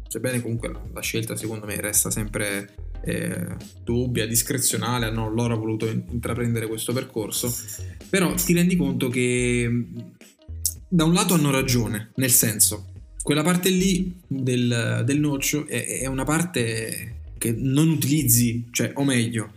sebbene 0.06 0.42
comunque 0.42 0.70
la 0.92 1.00
scelta 1.00 1.34
secondo 1.34 1.64
me 1.64 1.80
resta 1.80 2.10
sempre 2.10 2.74
eh, 3.02 3.56
dubbia, 3.82 4.26
discrezionale, 4.26 5.06
hanno 5.06 5.30
loro 5.32 5.56
voluto 5.56 5.86
intraprendere 5.88 6.66
questo 6.66 6.92
percorso, 6.92 7.50
però 8.10 8.34
ti 8.34 8.52
rendi 8.52 8.76
conto 8.76 9.08
che 9.08 9.86
da 10.86 11.04
un 11.04 11.14
lato 11.14 11.32
hanno 11.32 11.50
ragione, 11.50 12.10
nel 12.16 12.30
senso, 12.30 12.88
quella 13.22 13.42
parte 13.42 13.70
lì 13.70 14.14
del, 14.26 15.02
del 15.06 15.18
notch 15.18 15.64
è, 15.64 16.00
è 16.00 16.06
una 16.06 16.24
parte 16.24 17.22
che 17.38 17.54
non 17.56 17.88
utilizzi, 17.88 18.66
cioè, 18.70 18.92
o 18.94 19.04
meglio, 19.04 19.52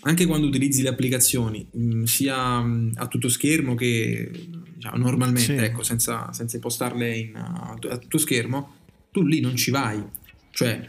anche 0.00 0.26
quando 0.26 0.48
utilizzi 0.48 0.82
le 0.82 0.88
applicazioni, 0.88 1.68
sia 2.06 2.58
a 2.94 3.06
tutto 3.06 3.28
schermo 3.28 3.76
che 3.76 4.30
diciamo, 4.78 4.96
normalmente, 4.96 5.58
sì. 5.58 5.64
ecco, 5.64 5.82
senza, 5.82 6.32
senza, 6.32 6.56
impostarle 6.56 7.16
in, 7.16 7.34
a, 7.34 7.76
a 7.90 7.98
tutto 7.98 8.18
schermo, 8.18 8.74
tu 9.10 9.24
lì 9.24 9.40
non 9.40 9.56
ci 9.56 9.72
vai. 9.72 10.02
Cioè, 10.50 10.88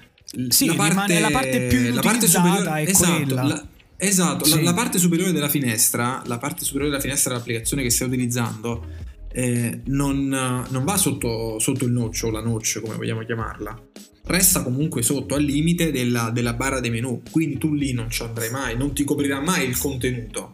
sì, 0.50 0.68
la 0.68 0.76
parte, 0.76 1.20
la 1.20 1.32
parte 1.32 1.62
più 1.68 1.92
la 1.92 2.02
parte 2.02 2.28
superiore, 2.28 2.84
è 2.84 2.90
esatto, 2.90 3.36
la, 3.36 3.68
esatto 3.98 4.46
sì. 4.46 4.56
la, 4.56 4.62
la, 4.62 4.74
parte 4.74 5.00
superiore 5.00 5.32
della 5.32 5.50
finestra, 5.50 6.22
la 6.26 6.38
parte 6.38 6.64
superiore 6.64 6.92
della 6.92 7.02
finestra 7.02 7.32
dell'applicazione 7.32 7.82
che 7.82 7.90
stai 7.90 8.08
utilizzando 8.08 8.86
eh, 9.32 9.82
non, 9.86 10.28
non, 10.28 10.84
va 10.84 10.98
sotto, 10.98 11.58
sotto 11.58 11.86
il 11.86 11.92
noccio 11.92 12.28
o 12.28 12.32
la 12.32 12.42
notch, 12.42 12.80
come 12.80 12.96
vogliamo 12.96 13.24
chiamarla 13.24 13.88
resta 14.30 14.62
comunque 14.62 15.02
sotto 15.02 15.36
al 15.36 15.44
limite 15.44 15.92
della, 15.92 16.30
della 16.32 16.54
barra 16.54 16.80
dei 16.80 16.92
menu, 16.92 17.22
quindi 17.32 17.58
tu 17.58 17.74
lì 17.74 17.94
non 17.94 18.10
ci 18.12 18.22
andrai 18.22 18.52
mai, 18.52 18.78
non 18.78 18.94
ti 18.94 19.04
coprirà 19.04 19.42
mai 19.42 19.68
il 19.68 19.78
contenuto. 19.78 20.54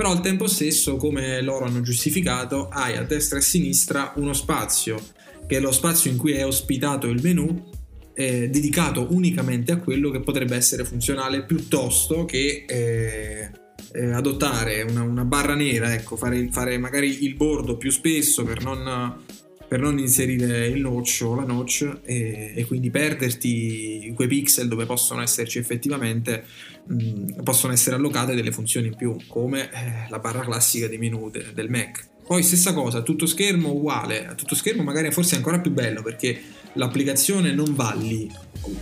Però 0.00 0.12
al 0.12 0.22
tempo 0.22 0.46
stesso, 0.46 0.96
come 0.96 1.42
loro 1.42 1.66
hanno 1.66 1.82
giustificato, 1.82 2.68
hai 2.70 2.96
a 2.96 3.02
destra 3.02 3.36
e 3.36 3.40
a 3.40 3.44
sinistra 3.44 4.14
uno 4.16 4.32
spazio, 4.32 4.98
che 5.46 5.58
è 5.58 5.60
lo 5.60 5.72
spazio 5.72 6.10
in 6.10 6.16
cui 6.16 6.32
è 6.32 6.46
ospitato 6.46 7.06
il 7.06 7.20
menu, 7.22 7.70
eh, 8.14 8.48
dedicato 8.48 9.08
unicamente 9.10 9.72
a 9.72 9.76
quello 9.76 10.08
che 10.08 10.20
potrebbe 10.20 10.56
essere 10.56 10.86
funzionale 10.86 11.44
piuttosto 11.44 12.24
che 12.24 12.64
eh, 12.66 13.50
eh, 13.92 14.10
adottare 14.12 14.80
una, 14.80 15.02
una, 15.02 15.26
barra 15.26 15.54
nera, 15.54 15.92
ecco, 15.92 16.16
fare, 16.16 16.48
fare, 16.50 16.78
magari 16.78 17.22
il 17.24 17.34
bordo 17.34 17.76
più 17.76 17.90
spesso 17.90 18.42
per 18.42 18.62
non 18.62 19.22
per 19.70 19.78
non 19.78 20.00
inserire 20.00 20.66
il 20.66 20.80
notch 20.80 21.20
o 21.22 21.36
la 21.36 21.44
notch 21.44 22.00
e, 22.02 22.54
e 22.56 22.64
quindi 22.64 22.90
perderti 22.90 24.12
quei 24.16 24.26
pixel 24.26 24.66
dove 24.66 24.84
possono 24.84 25.22
esserci 25.22 25.58
effettivamente 25.58 26.42
mh, 26.86 27.44
possono 27.44 27.72
essere 27.72 27.94
allocate 27.94 28.34
delle 28.34 28.50
funzioni 28.50 28.88
in 28.88 28.96
più 28.96 29.14
come 29.28 29.70
eh, 29.70 30.10
la 30.10 30.18
barra 30.18 30.40
classica 30.40 30.88
dei 30.88 30.98
menu 30.98 31.30
de, 31.30 31.52
del 31.54 31.70
Mac. 31.70 32.04
Poi 32.26 32.42
stessa 32.42 32.72
cosa, 32.72 33.02
tutto 33.02 33.26
schermo 33.26 33.70
uguale, 33.70 34.32
tutto 34.36 34.56
schermo 34.56 34.82
magari 34.82 35.12
forse 35.12 35.34
è 35.34 35.36
ancora 35.36 35.60
più 35.60 35.70
bello 35.70 36.02
perché 36.02 36.40
l'applicazione 36.72 37.52
non 37.52 37.72
va 37.72 37.94
lì, 37.96 38.28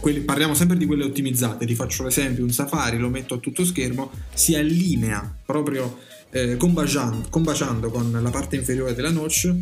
Quelli, 0.00 0.20
parliamo 0.20 0.54
sempre 0.54 0.78
di 0.78 0.86
quelle 0.86 1.04
ottimizzate, 1.04 1.66
ti 1.66 1.74
faccio 1.74 2.02
l'esempio, 2.02 2.44
un 2.44 2.50
Safari 2.50 2.96
lo 2.96 3.10
metto 3.10 3.34
a 3.34 3.38
tutto 3.38 3.62
schermo, 3.66 4.10
si 4.32 4.54
allinea 4.54 5.36
proprio 5.44 5.98
eh, 6.30 6.56
combaciando, 6.56 7.28
combaciando 7.28 7.90
con 7.90 8.10
la 8.10 8.30
parte 8.30 8.56
inferiore 8.56 8.94
della 8.94 9.10
notch 9.10 9.54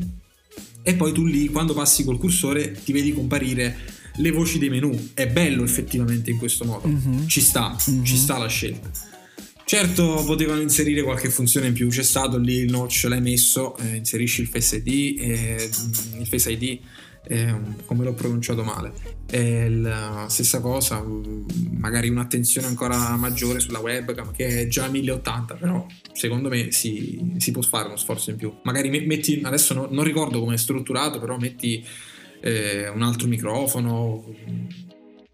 e 0.82 0.94
poi 0.94 1.12
tu 1.12 1.24
lì 1.24 1.48
quando 1.48 1.74
passi 1.74 2.04
col 2.04 2.18
cursore 2.18 2.72
ti 2.72 2.92
vedi 2.92 3.12
comparire 3.12 3.76
le 4.16 4.30
voci 4.30 4.58
dei 4.58 4.68
menu. 4.68 5.10
È 5.14 5.26
bello 5.26 5.64
effettivamente 5.64 6.30
in 6.30 6.38
questo 6.38 6.64
modo. 6.64 6.86
Mm-hmm. 6.88 7.26
Ci 7.26 7.40
sta, 7.40 7.76
mm-hmm. 7.90 8.04
ci 8.04 8.16
sta 8.16 8.38
la 8.38 8.48
scelta. 8.48 8.90
Certo, 9.64 10.22
potevano 10.24 10.60
inserire 10.60 11.02
qualche 11.02 11.28
funzione 11.28 11.66
in 11.66 11.72
più. 11.72 11.88
C'è 11.88 12.04
stato 12.04 12.38
lì 12.38 12.58
il 12.58 12.70
notch, 12.70 13.04
l'hai 13.08 13.20
messo, 13.20 13.76
eh, 13.78 13.96
inserisci 13.96 14.42
il 14.42 14.46
Face 14.46 14.76
ID, 14.76 15.20
eh, 15.20 15.70
il 16.20 16.26
Face 16.26 16.52
ID 16.52 16.78
eh, 17.28 17.54
come 17.84 18.04
l'ho 18.04 18.14
pronunciato 18.14 18.62
male. 18.62 18.92
È 19.26 19.68
la 19.68 20.26
stessa 20.28 20.60
cosa, 20.60 21.04
magari 21.70 22.08
un'attenzione 22.08 22.66
ancora 22.66 23.16
maggiore 23.16 23.60
sulla 23.60 23.80
webcam 23.80 24.32
che 24.32 24.60
è 24.60 24.68
già 24.68 24.88
1080, 24.88 25.54
però 25.54 25.86
secondo 26.12 26.48
me 26.48 26.70
si, 26.70 27.34
si 27.38 27.50
può 27.50 27.62
fare 27.62 27.88
uno 27.88 27.96
sforzo 27.96 28.30
in 28.30 28.36
più. 28.36 28.54
Magari 28.62 28.88
metti, 29.04 29.40
adesso 29.44 29.74
no, 29.74 29.88
non 29.90 30.04
ricordo 30.04 30.40
come 30.40 30.54
è 30.54 30.58
strutturato, 30.58 31.18
però 31.18 31.36
metti 31.36 31.84
eh, 32.40 32.88
un 32.88 33.02
altro 33.02 33.26
microfono. 33.26 34.24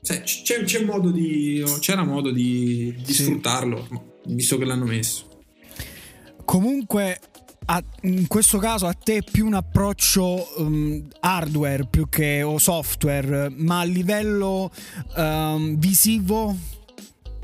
C'è, 0.02 0.22
c'è 0.22 0.84
modo 0.84 1.10
di, 1.10 1.62
c'era 1.80 2.04
modo 2.04 2.30
di, 2.30 2.94
di 3.04 3.12
sì. 3.12 3.22
sfruttarlo, 3.22 4.20
visto 4.26 4.58
che 4.58 4.64
l'hanno 4.64 4.86
messo. 4.86 5.28
Comunque 6.44 7.20
a, 7.66 7.82
in 8.02 8.26
questo 8.26 8.58
caso 8.58 8.86
a 8.86 8.92
te 8.92 9.22
più 9.28 9.46
un 9.46 9.54
approccio 9.54 10.54
um, 10.58 11.06
hardware 11.20 11.86
più 11.88 12.08
che 12.08 12.42
o 12.42 12.58
software, 12.58 13.52
ma 13.54 13.80
a 13.80 13.84
livello 13.84 14.70
um, 15.16 15.78
visivo 15.78 16.56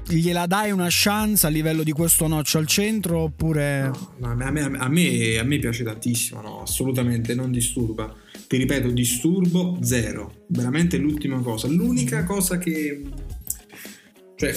gliela 0.08 0.46
dai 0.46 0.70
una 0.70 0.88
chance 0.88 1.46
a 1.46 1.50
livello 1.50 1.82
di 1.82 1.92
questo 1.92 2.26
notch 2.26 2.54
al 2.54 2.66
centro 2.66 3.18
oppure... 3.20 3.90
No, 4.16 4.30
a, 4.30 4.34
me, 4.34 4.44
a, 4.44 4.50
me, 4.50 4.60
a, 4.62 4.88
me, 4.88 5.36
a, 5.38 5.44
me, 5.44 5.58
piace 5.58 5.84
tantissimo, 5.84 6.40
no, 6.40 6.62
assolutamente 6.62 7.34
non 7.34 7.50
disturba. 7.50 8.14
Ti 8.46 8.56
ripeto, 8.56 8.88
disturbo 8.90 9.78
zero, 9.82 10.46
veramente 10.48 10.96
l'ultima 10.96 11.38
cosa. 11.40 11.68
L'unica 11.68 12.24
cosa 12.24 12.58
che... 12.58 13.02
Cioè, 14.34 14.54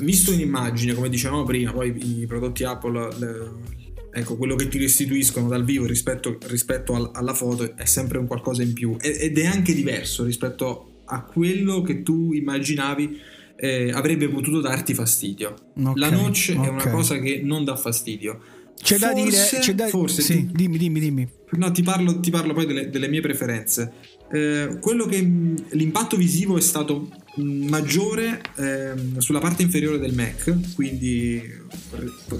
visto 0.00 0.32
in 0.32 0.40
immagine, 0.40 0.92
come 0.92 1.08
dicevamo 1.08 1.44
prima, 1.44 1.72
poi 1.72 2.20
i 2.20 2.26
prodotti 2.26 2.62
Apple 2.62 3.18
le, 3.18 3.83
ecco, 4.14 4.36
quello 4.36 4.54
che 4.54 4.68
ti 4.68 4.78
restituiscono 4.78 5.48
dal 5.48 5.64
vivo 5.64 5.86
rispetto, 5.86 6.38
rispetto 6.46 6.94
al, 6.94 7.10
alla 7.12 7.34
foto 7.34 7.76
è 7.76 7.84
sempre 7.84 8.18
un 8.18 8.26
qualcosa 8.26 8.62
in 8.62 8.72
più 8.72 8.96
ed 9.00 9.36
è 9.36 9.46
anche 9.46 9.74
diverso 9.74 10.24
rispetto 10.24 11.00
a 11.06 11.22
quello 11.22 11.82
che 11.82 12.02
tu 12.02 12.32
immaginavi 12.32 13.20
eh, 13.56 13.90
avrebbe 13.92 14.28
potuto 14.28 14.60
darti 14.60 14.94
fastidio. 14.94 15.54
Okay, 15.76 15.92
la 15.96 16.10
notch 16.10 16.54
okay. 16.56 16.66
è 16.66 16.70
una 16.70 16.90
cosa 16.90 17.18
che 17.18 17.40
non 17.42 17.64
dà 17.64 17.76
fastidio. 17.76 18.40
C'è 18.80 18.98
forse, 18.98 19.06
da 19.06 19.12
dire, 19.12 19.60
c'è 19.60 19.74
da... 19.74 19.86
forse 19.86 20.22
sì, 20.22 20.46
ti, 20.46 20.52
dimmi, 20.52 20.78
dimmi, 20.78 21.00
dimmi. 21.00 21.28
No, 21.52 21.70
ti 21.70 21.82
parlo, 21.82 22.20
ti 22.20 22.30
parlo 22.30 22.52
poi 22.52 22.66
delle, 22.66 22.90
delle 22.90 23.08
mie 23.08 23.20
preferenze. 23.20 23.92
Eh, 24.32 24.78
quello 24.80 25.06
che 25.06 25.18
l'impatto 25.18 26.16
visivo 26.16 26.56
è 26.56 26.60
stato 26.60 27.08
maggiore 27.36 28.40
eh, 28.56 28.92
sulla 29.18 29.40
parte 29.40 29.62
inferiore 29.62 29.98
del 29.98 30.14
Mac, 30.14 30.74
quindi 30.74 31.42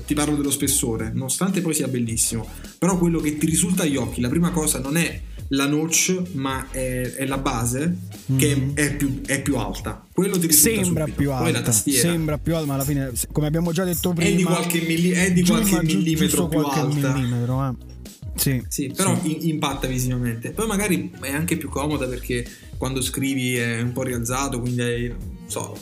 ti 0.06 0.14
parlo 0.14 0.36
dello 0.36 0.50
spessore, 0.50 1.10
nonostante 1.12 1.60
poi 1.60 1.74
sia 1.74 1.88
bellissimo, 1.88 2.48
però 2.78 2.98
quello 2.98 3.20
che 3.20 3.36
ti 3.36 3.46
risulta 3.46 3.82
agli 3.82 3.96
occhi, 3.96 4.20
la 4.20 4.28
prima 4.28 4.50
cosa 4.50 4.78
non 4.78 4.96
è 4.96 5.20
la 5.48 5.66
notch, 5.66 6.22
ma 6.32 6.70
è, 6.70 7.14
è 7.14 7.26
la 7.26 7.38
base 7.38 7.96
che 8.36 8.56
mm. 8.56 8.70
è, 8.74 8.96
più, 8.96 9.20
è, 9.24 9.42
più, 9.42 9.56
alta. 9.56 10.06
Quello 10.12 10.38
ti 10.38 10.50
sembra 10.52 11.04
subito. 11.04 11.20
più 11.20 11.32
alta. 11.32 11.72
Sembra 11.72 12.38
più 12.38 12.54
alta, 12.54 12.66
ma 12.66 12.74
alla 12.74 12.84
fine, 12.84 13.12
come 13.32 13.46
abbiamo 13.46 13.72
già 13.72 13.84
detto 13.84 14.12
prima, 14.12 14.30
è 14.30 14.34
di 14.34 14.42
qualche, 14.42 14.80
milli, 14.80 15.10
è 15.10 15.32
di 15.32 15.44
qualche 15.44 15.82
millimetro 15.82 16.48
più 16.48 16.58
alta. 16.60 17.12
Millimetro, 17.12 17.68
eh. 17.68 17.93
Sì, 18.34 18.64
sì, 18.68 18.92
però 18.94 19.18
sì. 19.20 19.48
impatta 19.48 19.86
visivamente. 19.86 20.50
Poi 20.50 20.66
magari 20.66 21.10
è 21.20 21.32
anche 21.32 21.56
più 21.56 21.68
comoda 21.68 22.06
perché 22.06 22.46
quando 22.76 23.00
scrivi 23.00 23.56
è 23.56 23.80
un 23.80 23.92
po' 23.92 24.02
rialzato, 24.02 24.60
quindi 24.60 24.80
hai, 24.82 25.14
so, 25.46 25.76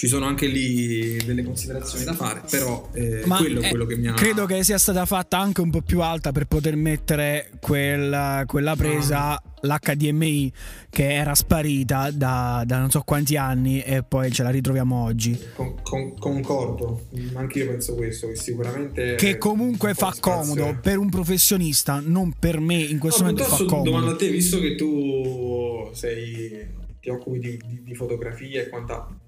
ci 0.00 0.08
sono 0.08 0.24
anche 0.24 0.46
lì 0.46 1.18
delle 1.26 1.42
considerazioni 1.42 2.04
da 2.04 2.14
fare, 2.14 2.42
però 2.48 2.88
eh, 2.94 3.22
quello 3.26 3.60
è 3.60 3.68
quello 3.68 3.84
che 3.84 3.96
mi 3.96 4.08
ha... 4.08 4.14
Credo 4.14 4.46
che 4.46 4.64
sia 4.64 4.78
stata 4.78 5.04
fatta 5.04 5.38
anche 5.38 5.60
un 5.60 5.68
po' 5.68 5.82
più 5.82 6.00
alta 6.00 6.32
per 6.32 6.46
poter 6.46 6.74
mettere 6.74 7.50
quella, 7.60 8.44
quella 8.46 8.76
presa, 8.76 9.34
ah. 9.34 9.42
l'HDMI, 9.60 10.52
che 10.88 11.14
era 11.14 11.34
sparita 11.34 12.10
da, 12.10 12.62
da, 12.66 12.78
non 12.78 12.90
so 12.90 13.02
quanti 13.02 13.36
anni 13.36 13.82
e 13.82 14.02
poi 14.02 14.30
ce 14.30 14.42
la 14.42 14.50
ritroviamo 14.50 15.02
oggi. 15.02 15.38
Con, 15.54 15.76
con, 15.82 16.18
concordo, 16.18 17.06
anche 17.34 17.60
io 17.60 17.68
penso 17.68 17.94
questo, 17.94 18.28
che 18.28 18.36
sicuramente... 18.36 19.14
Che 19.16 19.38
comunque 19.38 19.94
fa 19.94 20.14
comodo 20.18 20.78
per 20.80 20.98
un 20.98 21.08
professionista, 21.10 22.02
non 22.04 22.34
per 22.38 22.60
me 22.60 22.76
in 22.76 22.98
questo 22.98 23.22
no, 23.22 23.30
momento 23.30 23.50
fa 23.50 23.64
comodo. 23.64 23.90
Domanda 23.90 24.12
a 24.12 24.16
te, 24.16 24.28
visto 24.28 24.58
che 24.60 24.74
tu 24.74 25.90
sei 25.92 26.78
ti 27.00 27.08
occupi 27.08 27.38
di, 27.38 27.60
di, 27.66 27.82
di 27.82 27.94
fotografia 27.94 28.60
e 28.60 28.68
quant'altro. 28.68 29.18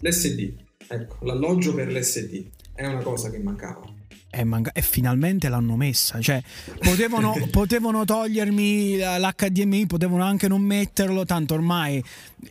L'SD, 0.00 0.54
ecco, 0.88 1.24
l'alloggio 1.24 1.74
per 1.74 1.90
l'SD 1.90 2.44
è 2.74 2.86
una 2.86 3.02
cosa 3.02 3.30
che 3.30 3.38
mancava. 3.38 3.95
E, 4.36 4.44
manca- 4.44 4.72
e 4.72 4.82
finalmente 4.82 5.48
l'hanno 5.48 5.76
messa. 5.76 6.20
Cioè, 6.20 6.42
potevano, 6.78 7.34
potevano 7.50 8.04
togliermi 8.04 8.98
l'HDMI, 8.98 9.86
potevano 9.86 10.22
anche 10.22 10.46
non 10.46 10.60
metterlo, 10.60 11.24
tanto 11.24 11.54
ormai 11.54 12.02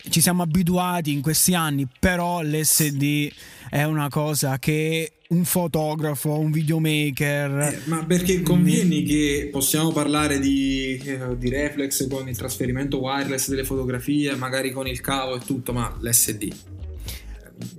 ci 0.10 0.20
siamo 0.20 0.42
abituati 0.42 1.12
in 1.12 1.22
questi 1.22 1.54
anni, 1.54 1.88
però 2.00 2.42
l'SD 2.42 3.32
è 3.70 3.84
una 3.84 4.10
cosa 4.10 4.58
che 4.58 5.12
un 5.28 5.44
fotografo, 5.44 6.38
un 6.38 6.52
videomaker. 6.52 7.60
Eh, 7.60 7.82
ma 7.86 8.04
perché 8.06 8.42
convieni 8.42 9.04
che 9.04 9.50
possiamo 9.52 9.92
parlare 9.92 10.40
di, 10.40 10.98
eh, 11.04 11.38
di, 11.38 11.50
reflex 11.50 12.08
con 12.08 12.28
il 12.28 12.38
trasferimento 12.38 13.00
wireless 13.00 13.50
delle 13.50 13.64
fotografie, 13.64 14.36
magari 14.36 14.72
con 14.72 14.88
il 14.88 15.02
cavo 15.02 15.36
e 15.36 15.40
tutto, 15.40 15.74
ma 15.74 15.96
l'SD. 16.00 16.54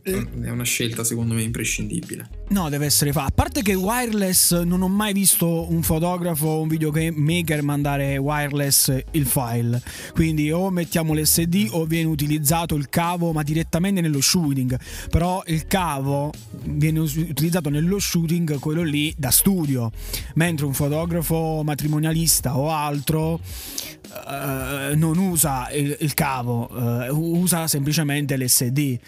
È 0.03 0.51
una 0.51 0.65
scelta 0.65 1.05
secondo 1.05 1.35
me 1.35 1.43
imprescindibile. 1.43 2.29
No, 2.49 2.69
deve 2.69 2.87
essere 2.87 3.13
fatta. 3.13 3.27
A 3.27 3.31
parte 3.33 3.63
che 3.63 3.75
wireless 3.75 4.63
non 4.63 4.83
ho 4.83 4.89
mai 4.89 5.13
visto 5.13 5.71
un 5.71 5.83
fotografo 5.83 6.47
o 6.47 6.61
un 6.61 6.69
videomaker 6.69 7.63
mandare 7.63 8.17
wireless 8.19 8.97
il 9.13 9.27
file. 9.27 9.83
Quindi 10.13 10.51
o 10.53 10.71
mettiamo 10.71 11.13
l'SD 11.15 11.69
o 11.73 11.85
viene 11.85 12.09
utilizzato 12.09 12.77
il 12.77 12.89
cavo 12.89 13.33
ma 13.33 13.43
direttamente 13.43 14.01
nello 14.01 14.21
shooting. 14.21 14.79
Però 15.11 15.43
il 15.47 15.67
cavo 15.67 16.33
viene 16.65 17.01
utilizzato 17.01 17.69
nello 17.69 17.99
shooting 17.99 18.59
quello 18.59 18.83
lì 18.83 19.13
da 19.17 19.31
studio. 19.31 19.91
Mentre 20.35 20.67
un 20.67 20.75
fotografo 20.75 21.63
matrimonialista 21.65 22.57
o 22.57 22.71
altro 22.71 23.35
uh, 23.35 24.97
non 24.97 25.19
usa 25.19 25.69
il, 25.71 25.97
il 26.01 26.15
cavo, 26.15 26.71
uh, 26.71 27.41
usa 27.41 27.67
semplicemente 27.67 28.37
l'SD 28.37 28.99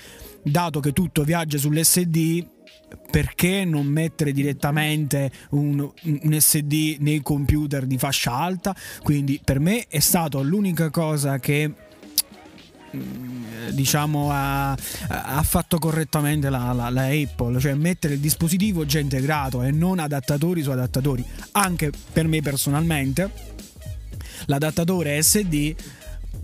dato 0.43 0.81
che 0.81 0.93
tutto 0.93 1.25
viaggia 1.25 1.59
sull'SD, 1.59 2.47
perché 3.11 3.65
non 3.65 3.87
mettere 3.87 4.33
direttamente 4.33 5.31
un, 5.51 5.81
un, 5.81 6.41
SD 6.41 6.97
nei 7.01 7.23
computer 7.23 7.87
di 7.87 7.99
fascia 7.99 8.33
alta? 8.33 8.75
Quindi 9.03 9.41
per 9.43 9.61
me 9.61 9.87
è 9.89 9.99
stata 9.99 10.39
l'unica 10.41 10.91
cosa 10.91 11.39
che 11.39 11.71
mm, 12.95 13.69
diciamo 13.71 14.31
ha, 14.31 14.71
ha, 14.73 15.43
fatto 15.43 15.79
correttamente 15.79 16.49
la, 16.49 16.73
la, 16.73 16.89
la, 16.91 17.05
Apple 17.05 17.59
cioè 17.61 17.75
mettere 17.75 18.15
il 18.15 18.21
dispositivo 18.21 18.87
già 18.87 18.99
integrato 18.99 19.63
e 19.63 19.71
non 19.71 19.99
adattatori 19.99 20.63
su 20.63 20.71
adattatori 20.71 21.25
anche 21.53 21.93
per 22.13 22.27
me 22.27 22.41
personalmente 22.41 23.31
l'adattatore 24.47 25.21
SD 25.23 25.75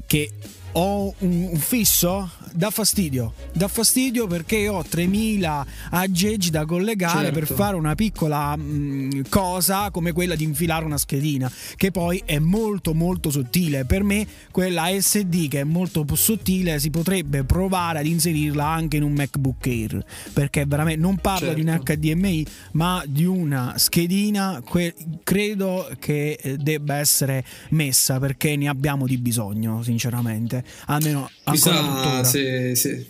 che 0.06 0.30
ho 0.74 1.14
un, 1.18 1.48
un 1.52 1.58
fisso 1.58 2.30
dà 2.52 2.70
fastidio. 2.70 3.34
Dà 3.52 3.68
fastidio 3.68 4.26
perché 4.26 4.68
ho 4.68 4.82
3000 4.82 5.66
aggeggi 5.90 6.50
da 6.50 6.64
collegare 6.64 7.24
certo. 7.24 7.38
per 7.38 7.48
fare 7.48 7.76
una 7.76 7.94
piccola 7.94 8.56
mh, 8.56 8.62
mm, 8.62 9.20
cosa 9.28 9.90
come 9.90 10.12
quella 10.12 10.34
di 10.34 10.44
infilare 10.44 10.84
una 10.84 10.98
schedina, 10.98 11.50
che 11.76 11.90
poi 11.90 12.22
è 12.24 12.38
molto 12.38 12.94
molto 12.94 13.30
sottile. 13.30 13.84
Per 13.84 14.02
me 14.02 14.26
quella 14.50 14.88
SD 14.88 15.48
che 15.48 15.60
è 15.60 15.64
molto 15.64 16.04
più 16.04 16.14
sottile 16.14 16.78
si 16.78 16.90
potrebbe 16.90 17.44
provare 17.44 17.98
ad 17.98 18.06
inserirla 18.06 18.64
anche 18.64 18.96
in 18.96 19.02
un 19.02 19.12
MacBook 19.12 19.66
Air, 19.66 20.04
perché 20.32 20.64
veramente 20.66 21.00
non 21.00 21.16
parlo 21.16 21.48
certo. 21.48 21.54
di 21.54 21.68
un 21.68 21.80
certo. 21.84 21.92
HDMI, 21.92 22.46
ma 22.72 23.02
di 23.06 23.24
una 23.24 23.74
schedina 23.76 24.62
que- 24.64 24.94
credo 25.24 25.90
che 25.98 26.38
eh, 26.40 26.56
debba 26.56 26.96
essere 26.96 27.44
messa 27.70 28.18
perché 28.18 28.56
ne 28.56 28.68
abbiamo 28.68 29.06
di 29.06 29.18
bisogno, 29.18 29.82
sinceramente. 29.82 30.63
Almeno 30.86 31.30
Chissà 31.44 32.24
se 32.24 32.74
se, 32.74 33.06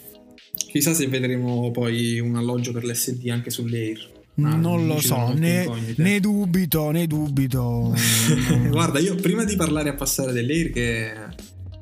chissà 0.56 0.92
se 0.92 1.06
vedremo 1.06 1.70
poi 1.70 2.18
un 2.20 2.36
alloggio 2.36 2.72
per 2.72 2.84
l'SD 2.84 3.28
anche 3.28 3.50
sull'Air. 3.50 4.12
Ah, 4.42 4.56
non 4.56 4.88
lo 4.88 5.00
so, 5.00 5.32
ne, 5.32 5.94
ne, 5.96 6.18
dubito, 6.18 6.90
ne 6.90 7.06
dubito. 7.06 7.94
Guarda, 8.68 8.98
io 8.98 9.14
prima 9.14 9.44
di 9.44 9.54
parlare 9.54 9.90
a 9.90 9.94
passare 9.94 10.32
dell'Air, 10.32 10.70
che 10.70 11.12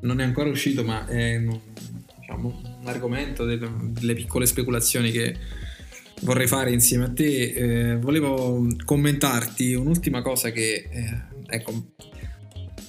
non 0.00 0.20
è 0.20 0.24
ancora 0.24 0.50
uscito, 0.50 0.84
ma 0.84 1.06
è 1.06 1.40
diciamo, 2.18 2.60
un 2.80 2.86
argomento 2.86 3.46
delle, 3.46 3.70
delle, 3.92 4.14
piccole 4.14 4.44
speculazioni 4.44 5.10
che 5.10 5.34
vorrei 6.22 6.46
fare 6.46 6.72
insieme 6.72 7.04
a 7.04 7.10
te, 7.10 7.52
eh, 7.52 7.96
volevo 7.96 8.66
commentarti 8.84 9.72
un'ultima 9.72 10.20
cosa 10.20 10.50
che, 10.50 10.88
eh, 10.90 11.22
ecco, 11.46 11.92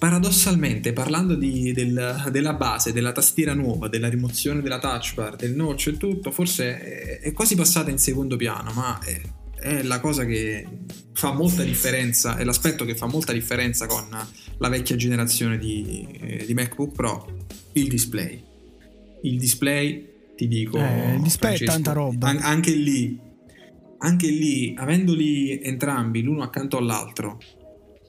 paradossalmente 0.03 0.91
parlando 0.91 1.33
di, 1.33 1.71
del, 1.71 2.27
della 2.29 2.53
base, 2.55 2.91
della 2.91 3.13
tastiera 3.13 3.53
nuova, 3.53 3.87
della 3.87 4.09
rimozione 4.09 4.61
della 4.61 4.77
touch 4.77 5.13
bar, 5.13 5.37
del 5.37 5.55
notch 5.55 5.87
e 5.87 5.97
tutto, 5.97 6.29
forse 6.29 6.77
è, 6.77 7.19
è 7.21 7.31
quasi 7.31 7.55
passata 7.55 7.89
in 7.89 7.97
secondo 7.97 8.35
piano, 8.35 8.73
ma 8.73 8.99
è, 8.99 9.21
è, 9.61 9.81
la 9.81 10.01
cosa 10.01 10.25
che 10.25 10.67
fa 11.13 11.31
molta 11.31 11.63
differenza, 11.63 12.35
è 12.35 12.43
l'aspetto 12.43 12.83
che 12.83 12.97
fa 12.97 13.05
molta 13.05 13.31
differenza 13.31 13.85
con 13.85 14.05
la 14.57 14.67
vecchia 14.67 14.97
generazione 14.97 15.57
di, 15.57 16.05
eh, 16.19 16.45
di 16.47 16.53
MacBook 16.53 16.93
Pro, 16.93 17.45
il 17.71 17.87
display. 17.87 18.43
Il 19.21 19.39
display, 19.39 20.05
ti 20.35 20.49
dico... 20.49 20.79
Eh, 20.79 21.13
il 21.15 21.21
display 21.21 21.57
è 21.57 21.63
tanta 21.63 21.93
roba. 21.93 22.27
An- 22.27 22.39
anche 22.41 22.71
lì, 22.71 23.17
anche 23.99 24.27
lì, 24.27 24.75
avendoli 24.77 25.61
entrambi 25.63 26.23
l'uno 26.23 26.43
accanto 26.43 26.75
all'altro, 26.75 27.39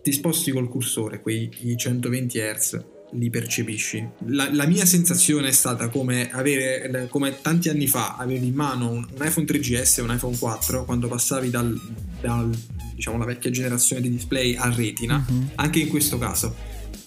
ti 0.04 0.12
sposti 0.12 0.50
col 0.50 0.68
cursore, 0.68 1.22
quei 1.22 1.50
120 1.74 2.38
Hz, 2.38 2.84
li 3.12 3.30
percepisci. 3.30 4.06
La, 4.26 4.52
la, 4.52 4.66
mia 4.66 4.84
sensazione 4.84 5.48
è 5.48 5.52
stata 5.52 5.88
come 5.88 6.30
avere, 6.30 7.08
come 7.08 7.40
tanti 7.40 7.70
anni 7.70 7.86
fa, 7.86 8.16
avevi 8.18 8.48
in 8.48 8.54
mano 8.54 8.90
un, 8.90 9.06
un 9.10 9.26
iPhone 9.26 9.46
3GS 9.46 10.00
e 10.00 10.02
un 10.02 10.12
iPhone 10.12 10.36
4, 10.36 10.84
quando 10.84 11.08
passavi 11.08 11.48
dal, 11.48 11.80
dal 12.20 12.54
diciamo, 12.94 13.16
la 13.16 13.24
vecchia 13.24 13.50
generazione 13.50 14.02
di 14.02 14.10
display 14.10 14.54
a 14.56 14.70
retina, 14.70 15.24
uh-huh. 15.26 15.48
anche 15.54 15.78
in 15.78 15.88
questo 15.88 16.18
caso, 16.18 16.54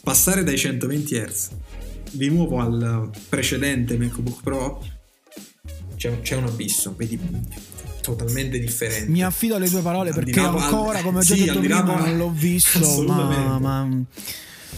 passare 0.02 0.44
dai 0.44 0.58
120 0.58 1.16
Hz 1.16 1.50
di 2.10 2.30
nuovo 2.30 2.62
al 2.62 3.12
precedente 3.30 3.96
MacBook 3.96 4.42
Pro, 4.42 4.84
c'è, 5.98 6.20
c'è 6.22 6.36
un 6.36 6.46
abisso, 6.46 6.96
vedi 6.98 7.20
totalmente 8.08 8.58
differente. 8.60 9.12
Mi 9.12 9.24
affido 9.24 9.56
alle 9.56 9.70
tue 9.70 9.82
parole 9.82 10.14
perché 10.14 10.40
là, 10.40 10.50
ancora, 10.50 11.02
come 11.02 11.20
ho 11.20 11.22
già 11.22 11.36
sì, 11.36 11.44
detto 11.44 11.60
prima, 11.60 11.84
poi, 11.84 11.96
non 11.98 12.18
l'ho 12.18 12.32
visto, 12.32 13.04
ma, 13.04 13.60
ma... 13.60 13.90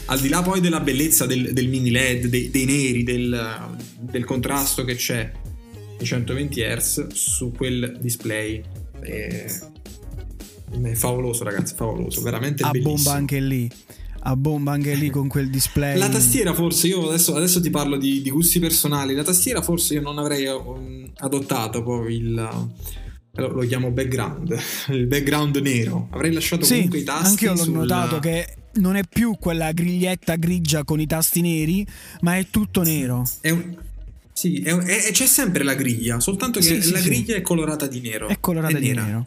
Al 0.06 0.20
di 0.20 0.30
là 0.30 0.42
poi 0.42 0.60
della 0.60 0.80
bellezza 0.80 1.28
del, 1.28 1.54
del 1.54 1.68
mini 1.68 1.92
LED, 1.92 2.26
dei, 2.26 2.50
dei 2.50 2.66
neri, 2.66 3.04
del, 3.04 3.78
del, 4.00 4.24
contrasto 4.24 4.84
che 4.84 4.96
c'è 4.96 5.32
di 5.98 6.06
120 6.06 6.62
Hz 6.62 7.08
su 7.14 7.52
quel 7.52 7.98
display, 8.00 8.64
è, 9.00 9.46
è 10.82 10.94
favoloso 10.96 11.44
ragazzi, 11.44 11.76
favoloso, 11.76 12.22
veramente 12.22 12.64
A 12.64 12.72
bellissimo. 12.72 12.96
bomba 12.96 13.14
anche 13.14 13.40
lì 13.40 13.70
a 14.22 14.36
bomba 14.36 14.74
anche 14.74 14.96
lì 14.96 15.10
con 15.10 15.30
quel 15.30 15.50
display. 15.50 15.98
La 15.98 16.10
tastiera 16.10 16.54
forse, 16.54 16.88
io 16.88 17.08
adesso, 17.08 17.36
adesso 17.36 17.62
ti 17.62 17.70
parlo 17.70 17.96
di, 17.96 18.22
di, 18.22 18.30
gusti 18.30 18.60
personali, 18.60 19.16
la 19.16 19.24
tastiera 19.24 19.62
forse 19.62 19.94
io 19.94 20.02
non 20.02 20.18
avrei 20.18 20.46
um, 20.46 21.10
adottato 21.20 21.84
poi 21.84 22.16
il, 22.16 22.70
lo 23.34 23.66
chiamo 23.66 23.92
background, 23.92 24.58
il 24.90 25.08
background 25.08 25.56
nero. 25.58 26.08
Avrei 26.12 26.32
lasciato 26.32 26.66
sì, 26.66 26.76
comunque 26.76 27.00
i 27.00 27.04
tasti. 27.04 27.28
Anche 27.28 27.46
io 27.46 27.54
l'ho 27.54 27.64
sulla... 27.64 27.78
notato 27.80 28.20
che 28.20 28.56
non 28.74 28.96
è 28.96 29.04
più 29.08 29.38
quella 29.40 29.72
griglietta 29.72 30.36
grigia 30.36 30.84
con 30.84 31.00
i 31.00 31.06
tasti 31.06 31.42
neri, 31.42 31.86
ma 32.22 32.38
è 32.38 32.48
tutto 32.50 32.82
nero. 32.82 33.24
È 33.42 33.50
un... 33.50 33.76
Sì, 34.34 34.62
è 34.62 34.72
un... 34.72 34.82
è... 34.82 35.12
c'è 35.12 35.26
sempre 35.26 35.64
la 35.64 35.76
griglia, 35.76 36.20
soltanto 36.20 36.60
che 36.60 36.82
sì, 36.82 36.92
la 36.92 37.00
sì, 37.00 37.10
griglia 37.10 37.36
è 37.36 37.42
colorata 37.42 37.88
di 37.88 38.00
nero. 38.00 38.28
È 38.28 38.40
colorata 38.40 38.78
è 38.78 38.82
di 38.82 38.94
nero. 38.94 39.26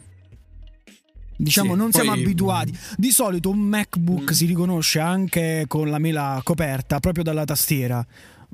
Diciamo, 1.35 1.75
non 1.75 1.89
poi... 1.89 2.01
siamo 2.01 2.11
abituati. 2.15 2.77
Di 2.95 3.11
solito 3.11 3.49
un 3.49 3.59
MacBook 3.59 4.31
mm. 4.31 4.33
si 4.33 4.45
riconosce 4.45 4.99
anche 4.99 5.65
con 5.67 5.89
la 5.89 5.97
mela 5.97 6.39
coperta, 6.43 6.99
proprio 6.99 7.23
dalla 7.23 7.45
tastiera 7.45 8.05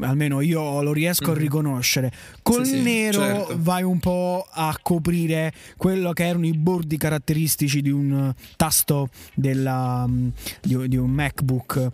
almeno 0.01 0.41
io 0.41 0.81
lo 0.81 0.93
riesco 0.93 1.25
mm-hmm. 1.25 1.31
a 1.31 1.35
mhm. 1.35 1.41
riconoscere. 1.41 2.12
Col 2.41 2.65
sì, 2.65 2.81
nero 2.81 3.21
sì, 3.21 3.27
certo. 3.27 3.57
vai 3.59 3.83
un 3.83 3.99
po' 3.99 4.47
a 4.49 4.77
coprire 4.81 5.53
quello 5.77 6.13
che 6.13 6.25
erano 6.25 6.45
i 6.45 6.53
bordi 6.53 6.97
caratteristici 6.97 7.81
di 7.81 7.91
un 7.91 8.33
tasto 8.55 9.09
della, 9.33 10.07
di, 10.62 10.88
di 10.88 10.97
un 10.97 11.09
MacBook. 11.09 11.89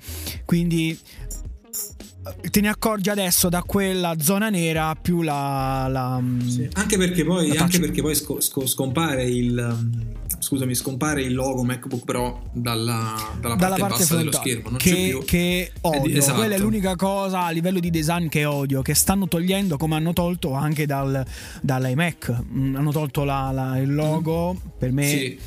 Quindi 0.46 0.98
te 2.50 2.62
ne 2.62 2.70
accorgi 2.70 3.10
adesso 3.10 3.50
da 3.50 3.62
quella 3.62 4.16
zona 4.20 4.50
nera 4.50 4.96
più 4.96 5.22
la, 5.22 5.88
la 5.88 6.22
sì. 6.48 6.68
anche 6.74 6.98
perché 6.98 7.24
poi, 7.24 7.56
anche 7.56 7.80
perché 7.80 8.02
poi 8.02 8.16
sco, 8.16 8.40
sco, 8.42 8.66
scompare 8.66 9.26
il 9.26 10.24
scusami, 10.46 10.76
scompare 10.76 11.24
il 11.24 11.34
logo 11.34 11.64
MacBook 11.64 12.06
Pro 12.06 12.44
dalla, 12.52 13.16
dalla, 13.40 13.56
dalla 13.56 13.76
parte, 13.76 13.80
parte 13.80 13.98
bassa 13.98 14.16
dello 14.18 14.32
schermo. 14.32 14.70
Non 14.70 14.78
che, 14.78 14.92
c'è 14.92 15.10
più. 15.10 15.26
che 15.26 15.72
odio. 15.82 16.18
Esatto. 16.18 16.38
Quella 16.38 16.54
è 16.54 16.58
l'unica 16.60 16.96
cosa 16.96 17.46
a 17.46 17.50
livello 17.50 17.80
di 17.80 17.90
design 17.90 18.28
che 18.28 18.46
odio. 18.46 18.84
Che 18.84 18.94
stanno 18.94 19.28
togliendo, 19.28 19.76
come 19.78 19.96
hanno 19.96 20.14
tolto 20.14 20.54
anche 20.54 20.86
dal, 20.86 21.26
dall'iMac. 21.62 22.44
Mm, 22.54 22.76
hanno 22.76 22.92
tolto 22.92 23.24
la, 23.24 23.50
la, 23.52 23.80
il 23.80 23.92
logo. 23.92 24.54
Mm. 24.54 24.58
Per 24.78 24.92
me, 24.92 25.08
sì, 25.08 25.40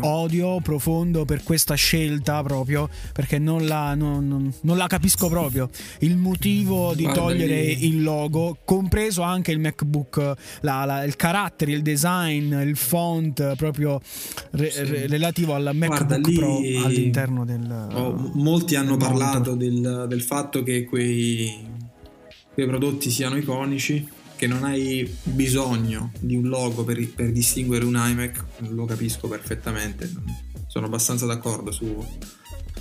odio 0.00 0.60
profondo 0.60 1.24
per 1.24 1.42
questa 1.42 1.74
scelta 1.74 2.42
proprio. 2.42 2.90
Perché 3.14 3.38
non 3.38 3.66
la, 3.66 3.94
non, 3.94 4.28
non, 4.28 4.52
non 4.60 4.76
la 4.76 4.86
capisco 4.86 5.30
proprio. 5.30 5.70
Il 6.00 6.18
motivo 6.18 6.92
di 6.94 7.04
Guarda 7.04 7.20
togliere 7.22 7.62
lì. 7.62 7.86
il 7.86 8.02
logo, 8.02 8.58
compreso 8.66 9.22
anche 9.22 9.50
il 9.50 9.60
MacBook, 9.60 10.34
la, 10.60 11.04
il 11.04 11.16
carattere, 11.16 11.72
il 11.72 11.80
design, 11.80 12.52
il 12.60 12.76
font 12.76 13.56
proprio 13.56 13.98
re- 14.50 14.70
sì. 14.70 14.84
re- 14.84 15.06
relativo 15.06 15.54
al 15.54 15.70
MacBook 15.74 16.06
Guarda, 16.06 16.28
lì, 16.28 16.34
Pro 16.34 16.56
all'interno 16.84 17.44
del... 17.44 17.88
Oh, 17.92 18.30
molti 18.34 18.74
hanno 18.74 18.96
parlato 18.96 19.54
del, 19.54 20.06
del, 20.08 20.22
fatto 20.22 20.62
che 20.62 20.84
quei, 20.84 21.66
quei 22.52 22.66
prodotti 22.66 23.10
siano 23.10 23.36
iconici 23.36 24.06
che 24.42 24.48
non 24.48 24.64
hai 24.64 25.08
bisogno 25.22 26.10
di 26.18 26.34
un 26.34 26.48
logo 26.48 26.82
per, 26.82 27.08
per, 27.14 27.30
distinguere 27.30 27.84
un 27.84 27.94
iMac, 27.94 28.44
lo 28.70 28.84
capisco 28.86 29.28
perfettamente, 29.28 30.10
sono 30.66 30.86
abbastanza 30.86 31.26
d'accordo 31.26 31.70
su, 31.70 32.04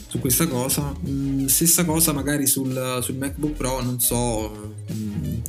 su 0.08 0.20
questa 0.20 0.48
cosa. 0.48 0.92
Mm, 1.08 1.46
stessa 1.46 1.86
cosa 1.86 2.14
magari 2.14 2.48
sul, 2.48 3.00
sul, 3.04 3.16
MacBook 3.16 3.54
Pro, 3.54 3.80
non 3.84 4.00
so, 4.00 4.74
mm, 4.92 5.40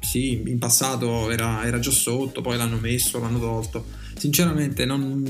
sì, 0.00 0.42
in 0.46 0.58
passato 0.58 1.30
era, 1.30 1.66
era, 1.66 1.78
già 1.80 1.90
sotto, 1.90 2.40
poi 2.40 2.56
l'hanno 2.56 2.78
messo, 2.78 3.20
l'hanno 3.20 3.38
tolto. 3.38 3.84
Sinceramente 4.26 4.84
non, 4.84 5.24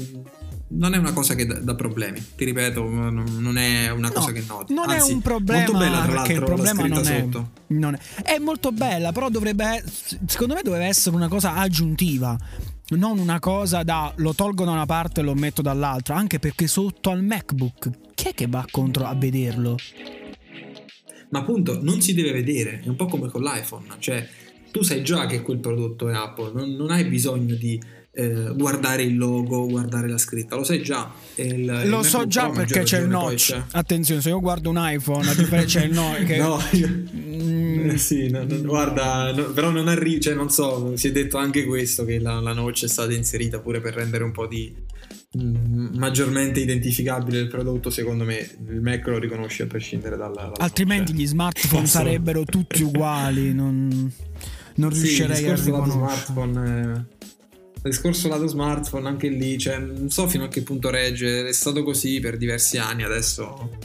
non 0.68 0.94
è 0.94 0.96
una 0.96 1.12
cosa 1.12 1.35
che 1.35 1.44
dà, 1.44 1.74
problemi, 1.74 2.24
ti 2.35 2.46
ripeto, 2.46 2.88
non 2.88 3.59
è 3.59 3.90
una 3.90 4.11
cosa 4.11 4.28
no, 4.28 4.32
che 4.32 4.44
noti. 4.48 4.72
Non 4.72 4.88
Anzi, 4.88 5.11
è 5.11 5.12
un 5.12 5.20
problema, 5.20 5.64
molto 5.64 5.78
bella 5.78 6.02
tra 6.02 6.14
l'altro, 6.14 6.32
il 6.32 6.42
problema 6.44 6.87
non 6.87 7.06
è, 7.06 7.28
non 7.66 7.94
è, 7.94 8.22
è 8.22 8.38
molto 8.38 8.72
bella, 8.72 9.12
però 9.12 9.28
dovrebbe, 9.28 9.85
secondo 10.26 10.54
me 10.54 10.62
dovrebbe 10.62 10.87
essere 10.87 11.14
una 11.14 11.28
cosa 11.28 11.56
aggiuntiva 11.56 12.38
non 12.90 13.18
una 13.18 13.38
cosa 13.40 13.82
da 13.82 14.12
lo 14.16 14.32
tolgo 14.32 14.64
da 14.64 14.70
una 14.70 14.87
parte 14.87 15.20
e 15.20 15.24
lo 15.24 15.35
metto 15.35 15.61
dall'altra, 15.61 16.16
anche 16.16 16.38
perché 16.38 16.66
sotto 16.66 17.11
al 17.11 17.22
MacBook 17.22 17.90
chi 18.14 18.28
è 18.28 18.32
che 18.32 18.46
va 18.46 18.64
contro 18.70 19.04
a 19.04 19.14
vederlo? 19.14 19.76
Ma 21.28 21.40
appunto 21.40 21.82
non 21.82 22.00
si 22.00 22.14
deve 22.14 22.32
vedere, 22.32 22.80
è 22.82 22.88
un 22.88 22.96
po' 22.96 23.06
come 23.06 23.28
con 23.28 23.42
l'iPhone, 23.42 23.85
cioè 23.98 24.26
tu 24.70 24.82
sai 24.82 25.04
già 25.04 25.26
che 25.26 25.42
quel 25.42 25.59
prodotto 25.59 26.09
è 26.09 26.14
Apple, 26.14 26.52
non, 26.54 26.70
non 26.70 26.90
hai 26.90 27.04
bisogno 27.04 27.54
di 27.56 27.78
eh, 28.18 28.55
guardare 28.55 29.02
il 29.02 29.14
logo, 29.14 29.66
guardare 29.66 30.09
la 30.09 30.16
scritta, 30.16 30.57
lo 30.57 30.64
sai 30.64 30.83
già. 30.83 31.12
Il, 31.35 31.66
lo 31.85 31.98
il 31.98 32.05
so 32.07 32.26
già 32.26 32.48
perché 32.48 32.83
c'è 32.83 33.00
il 33.00 33.09
notch. 33.09 33.52
C'è. 33.52 33.62
Attenzione, 33.72 34.22
se 34.22 34.31
io 34.31 34.40
guardo 34.40 34.70
un 34.70 34.79
iPhone, 34.79 35.29
a 35.29 35.35
differenza 35.35 35.81
c'è 35.81 35.85
il 35.85 35.92
notch. 35.94 36.24
Che... 36.24 36.37
no, 36.38 36.59
io... 36.72 36.88
mm. 36.88 37.90
eh, 37.90 37.98
sì, 37.98 38.31
no, 38.31 38.44
no, 38.44 38.62
guarda, 38.62 39.33
no, 39.33 39.50
però 39.50 39.70
non 39.70 39.88
arriva, 39.88 40.18
cioè 40.20 40.35
non 40.35 40.48
so, 40.48 40.96
si 40.96 41.09
è 41.09 41.12
detto 41.12 41.37
anche 41.37 41.66
questo 41.66 42.07
che 42.07 42.18
la, 42.18 42.40
la 42.40 42.55
notch 42.55 42.85
è 42.85 42.88
stata 42.88 43.12
inserita 43.12 43.59
pure 43.61 43.83
per 43.83 43.92
rendere 43.92 44.24
un 44.24 44.33
po' 44.33 44.46
di 44.46 44.74
mm, 45.38 45.96
maggiormente 45.96 46.61
identificabile 46.61 47.38
il 47.38 47.48
prodotto 47.48 47.90
secondo 47.90 48.24
me 48.24 48.38
il 48.68 48.81
Mac 48.81 49.07
lo 49.09 49.18
riconosce 49.18 49.64
a 49.64 49.66
prescindere 49.66 50.16
dalla, 50.16 50.52
altrimenti 50.57 51.12
gli 51.12 51.26
smartphone 51.26 51.87
sarebbero 51.87 52.44
tutti 52.44 52.83
uguali 52.83 53.52
non 53.52 54.11
non 54.76 54.90
riuscirei 54.90 55.37
sì, 55.37 55.48
a 55.48 55.55
riconoscere. 55.55 55.98
smartphone 55.98 56.61
il 56.61 57.07
discorso 57.88 58.29
lato 58.29 58.46
smartphone 58.46 59.09
anche 59.09 59.29
lì, 59.29 59.59
cioè, 59.59 59.79
non 59.79 60.11
so 60.11 60.29
fino 60.29 60.44
a 60.44 60.49
che 60.49 60.62
punto 60.62 60.90
regge, 60.90 61.46
è 61.46 61.53
stato 61.53 61.83
così 61.83 62.20
per 62.20 62.37
diversi 62.37 62.79
anni, 62.79 63.03
adesso 63.03 63.79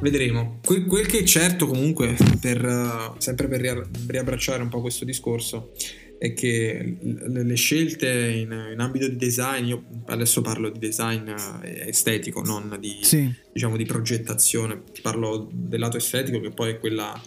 vedremo. 0.00 0.60
Que- 0.64 0.84
quel 0.84 1.06
che 1.06 1.20
è 1.20 1.24
certo 1.24 1.66
comunque, 1.66 2.16
per, 2.40 2.64
uh, 2.64 3.14
sempre 3.18 3.48
per 3.48 3.60
ria- 3.60 3.88
riabbracciare 4.06 4.62
un 4.62 4.68
po' 4.68 4.80
questo 4.80 5.04
discorso, 5.04 5.72
è 6.18 6.34
che 6.34 6.96
le, 7.00 7.44
le 7.44 7.54
scelte 7.54 8.08
in, 8.08 8.70
in, 8.72 8.80
ambito 8.80 9.06
di 9.06 9.16
design, 9.16 9.66
io 9.66 9.84
adesso 10.06 10.40
parlo 10.40 10.68
di 10.68 10.78
design 10.78 11.28
eh, 11.62 11.88
estetico, 11.88 12.42
non 12.42 12.76
di, 12.80 12.98
sì. 13.02 13.32
diciamo, 13.52 13.76
di 13.76 13.84
progettazione, 13.84 14.82
parlo 15.00 15.48
del 15.52 15.78
lato 15.78 15.96
estetico 15.96 16.40
che 16.40 16.50
poi 16.50 16.72
è 16.72 16.78
quella 16.78 17.20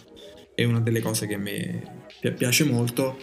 è 0.54 0.64
una 0.64 0.80
delle 0.80 1.00
cose 1.00 1.26
che 1.26 1.34
a 1.34 1.38
me 1.38 1.82
piace 2.36 2.64
molto, 2.64 3.16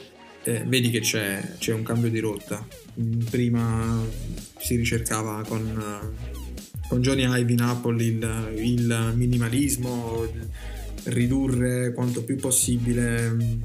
eh, 0.49 0.63
vedi 0.65 0.89
che 0.89 0.99
c'è, 0.99 1.55
c'è, 1.57 1.73
un 1.73 1.83
cambio 1.83 2.09
di 2.09 2.19
rotta. 2.19 2.65
Mm, 2.99 3.21
prima 3.29 4.03
si 4.57 4.75
ricercava 4.75 5.43
con, 5.47 5.79
con 6.87 7.01
Johnny 7.01 7.23
Ive 7.23 7.51
in 7.51 7.61
Apple 7.61 8.03
il, 8.03 8.53
il 8.57 9.13
minimalismo, 9.15 10.23
il 10.23 10.47
ridurre 11.03 11.93
quanto 11.93 12.23
più 12.23 12.35
possibile 12.37 13.29
mm, 13.29 13.61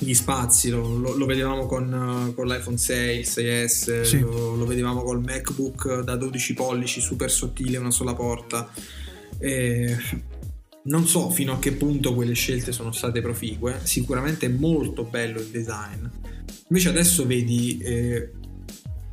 gli 0.00 0.14
spazi, 0.14 0.70
lo, 0.70 0.96
lo, 0.96 1.16
lo 1.16 1.26
vedevamo 1.26 1.66
con, 1.66 2.32
con, 2.34 2.46
l'iPhone 2.46 2.76
6, 2.76 3.18
il 3.18 3.26
6S, 3.26 4.02
sì. 4.02 4.18
lo, 4.18 4.54
lo, 4.54 4.66
vedevamo 4.66 5.02
col 5.02 5.22
MacBook 5.22 6.00
da 6.00 6.16
12 6.16 6.54
pollici 6.54 7.00
super 7.00 7.30
sottile, 7.30 7.78
una 7.78 7.90
sola 7.90 8.14
porta. 8.14 8.70
E 9.40 9.96
non 10.88 11.06
so 11.06 11.30
fino 11.30 11.52
a 11.52 11.58
che 11.58 11.72
punto 11.72 12.14
quelle 12.14 12.34
scelte 12.34 12.72
sono 12.72 12.92
state 12.92 13.20
proficue, 13.20 13.80
sicuramente 13.82 14.46
è 14.46 14.48
molto 14.48 15.04
bello 15.04 15.38
il 15.40 15.48
design. 15.48 16.06
Invece 16.68 16.88
adesso 16.88 17.26
vedi 17.26 17.78
eh, 17.78 18.32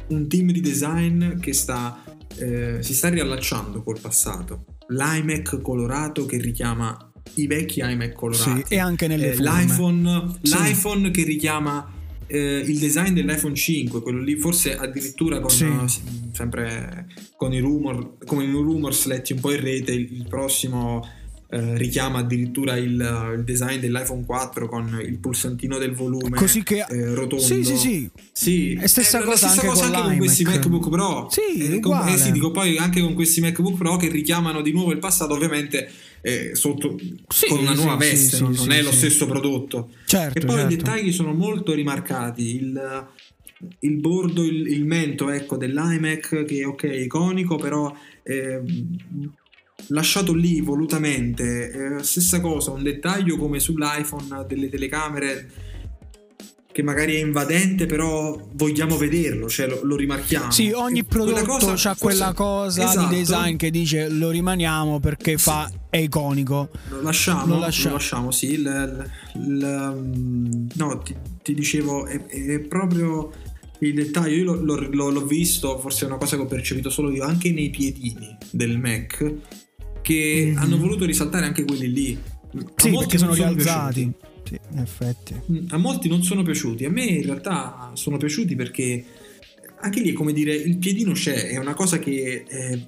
un 0.07 0.27
team 0.27 0.51
di 0.51 0.61
design 0.61 1.39
che 1.39 1.53
sta, 1.53 2.03
eh, 2.37 2.77
si 2.81 2.93
sta 2.93 3.09
riallacciando 3.09 3.83
col 3.83 3.99
passato. 3.99 4.65
L'iMac 4.87 5.61
colorato 5.61 6.25
che 6.25 6.37
richiama 6.37 7.11
i 7.35 7.47
vecchi 7.47 7.81
iMac 7.81 8.13
colorati. 8.13 8.63
Sì, 8.67 8.73
e 8.73 8.77
anche 8.77 9.07
nelle 9.07 9.31
eh, 9.31 9.37
l'iPhone, 9.37 10.37
sì. 10.41 10.53
l'iPhone 10.53 11.11
che 11.11 11.23
richiama 11.23 11.91
eh, 12.27 12.63
il 12.65 12.79
design 12.79 13.13
dell'iPhone 13.13 13.55
5, 13.55 14.01
quello 14.01 14.21
lì 14.21 14.37
forse 14.37 14.77
addirittura 14.77 15.39
con, 15.39 15.49
sì. 15.49 16.01
sempre 16.31 17.07
con 17.35 17.53
i 17.53 17.59
rumor, 17.59 18.17
come 18.25 18.45
i 18.45 18.51
rumors 18.51 19.05
letti 19.05 19.33
un 19.33 19.39
po' 19.41 19.51
in 19.51 19.61
rete, 19.61 19.91
il, 19.91 20.13
il 20.13 20.27
prossimo 20.27 21.03
eh, 21.47 21.77
richiama 21.77 22.19
addirittura 22.19 22.75
il, 22.75 23.33
il, 23.35 23.43
design 23.43 23.79
dell'iPhone 23.79 24.25
4 24.25 24.67
con 24.67 24.99
il 25.05 25.19
pulsantino 25.19 25.77
del 25.77 25.93
volume 25.93 26.35
Così 26.35 26.63
che, 26.63 26.85
eh, 26.89 27.13
rotondo. 27.13 27.43
Sì, 27.43 27.63
sì, 27.63 27.77
sì. 27.77 28.09
sì. 28.31 28.73
È 28.73 28.87
stessa 28.87 29.21
cosa, 29.21 29.47
stessa 29.47 29.61
anche, 29.61 29.67
cosa 29.67 29.85
anche 29.85 30.01
con, 30.01 30.17
questi 30.17 30.43
MacBook 30.43 30.89
Pro. 30.89 31.27
Sì, 31.29 31.75
eh, 31.75 31.79
con, 31.79 32.07
eh, 32.07 32.17
sì, 32.17 32.31
dico 32.31 32.51
poi 32.51 32.77
anche 32.77 32.99
con 33.01 33.13
questi 33.13 33.41
MacBook 33.41 33.77
Pro 33.77 33.95
che 33.97 34.09
richiamano 34.09 34.61
di 34.61 34.71
nuovo 34.71 34.91
il 34.91 34.97
passato, 34.97 35.33
ovviamente 35.33 35.87
eh, 36.21 36.55
sotto 36.55 36.97
sì, 37.27 37.47
con 37.47 37.59
una 37.59 37.73
nuova 37.73 38.01
sì, 38.01 38.09
veste, 38.09 38.35
sì, 38.37 38.41
non, 38.41 38.53
non 38.53 38.71
è 38.71 38.81
lo 38.81 38.91
stesso 38.91 39.27
prodotto. 39.27 39.89
Certo, 40.05 40.39
e 40.39 40.45
poi 40.45 40.55
certo. 40.55 40.73
i 40.73 40.75
dettagli 40.77 41.11
sono 41.11 41.33
molto 41.33 41.73
rimarcati. 41.73 42.55
Il, 42.55 43.07
il 43.79 43.95
bordo, 43.97 44.43
il, 44.43 44.67
il 44.67 44.83
mento 44.83 45.29
ecco, 45.29 45.57
dell'iMac 45.57 46.43
che 46.45 46.65
ok, 46.65 46.83
iconico, 46.83 47.57
però 47.57 47.95
eh, 48.23 48.61
lasciato 49.87 50.33
lì 50.33 50.61
volutamente. 50.61 51.97
Eh, 51.97 52.03
stessa 52.03 52.41
cosa, 52.41 52.71
un 52.71 52.83
dettaglio 52.83 53.37
come 53.37 53.59
sull'iPhone 53.59 54.45
delle 54.47 54.69
telecamere 54.69 55.49
che 56.75 56.83
magari 56.83 57.15
è 57.15 57.19
invadente, 57.19 57.85
però 57.85 58.37
vogliamo 58.51 58.97
vederlo, 58.97 59.47
cioè 59.47 59.65
lo, 59.65 59.79
lo 59.83 59.95
rimarchiamo. 59.95 60.51
Sì, 60.51 60.71
ogni 60.71 61.05
prodotto 61.05 61.71
ha 61.71 61.95
quella 61.97 62.33
cosa 62.33 62.83
esatto. 62.83 63.07
di 63.07 63.15
design 63.15 63.55
che 63.55 63.71
dice 63.71 64.09
lo 64.09 64.29
rimaniamo 64.29 64.99
perché 64.99 65.37
fa, 65.37 65.71
è 65.89 65.95
iconico. 65.95 66.69
Lo 66.89 67.01
lasciamo, 67.01 67.45
lo 67.45 67.59
lasciamo, 67.59 67.91
lo 67.91 67.95
lasciamo 67.95 68.31
sì. 68.31 68.51
Il, 68.51 69.09
il, 69.35 69.93
mm, 69.95 70.67
no, 70.73 70.97
ti, 70.97 71.15
ti 71.41 71.53
dicevo, 71.53 72.07
è, 72.07 72.25
è, 72.25 72.59
proprio 72.59 73.31
il 73.79 73.93
dettaglio. 73.93 74.35
Io 74.35 74.53
lo, 74.55 75.09
l'ho 75.09 75.25
visto, 75.25 75.79
forse 75.79 76.03
è 76.03 76.07
una 76.09 76.17
cosa 76.17 76.35
che 76.35 76.41
ho 76.41 76.47
percepito 76.47 76.89
solo 76.89 77.09
io, 77.09 77.23
anche 77.23 77.53
nei 77.53 77.69
piedini 77.69 78.35
del 78.51 78.77
Mac 78.77 79.33
che 80.05 80.43
mm-hmm. 80.45 80.57
hanno 80.57 80.77
voluto 80.77 81.03
risaltare 81.03 81.47
anche 81.47 81.65
quelli 81.65 81.91
lì. 81.91 82.21
Sì, 82.75 82.91
perché 82.91 83.17
sono 83.17 83.33
rialzati. 83.33 84.11
Sì, 84.43 84.59
in 84.71 84.77
effetti. 84.77 85.33
Mm, 85.51 85.65
a 85.69 85.77
molti 85.77 86.07
non 86.07 86.21
sono 86.21 86.43
piaciuti, 86.43 86.85
a 86.85 86.91
me 86.91 87.05
in 87.05 87.23
realtà 87.23 87.89
sono 87.95 88.17
piaciuti 88.17 88.55
perché 88.55 89.03
anche 89.79 90.01
lì 90.01 90.11
è 90.11 90.13
come 90.13 90.31
dire 90.31 90.53
il 90.53 90.77
piedino 90.77 91.13
c'è, 91.13 91.47
è 91.47 91.57
una 91.57 91.73
cosa 91.73 91.97
che 91.97 92.45
eh, 92.47 92.85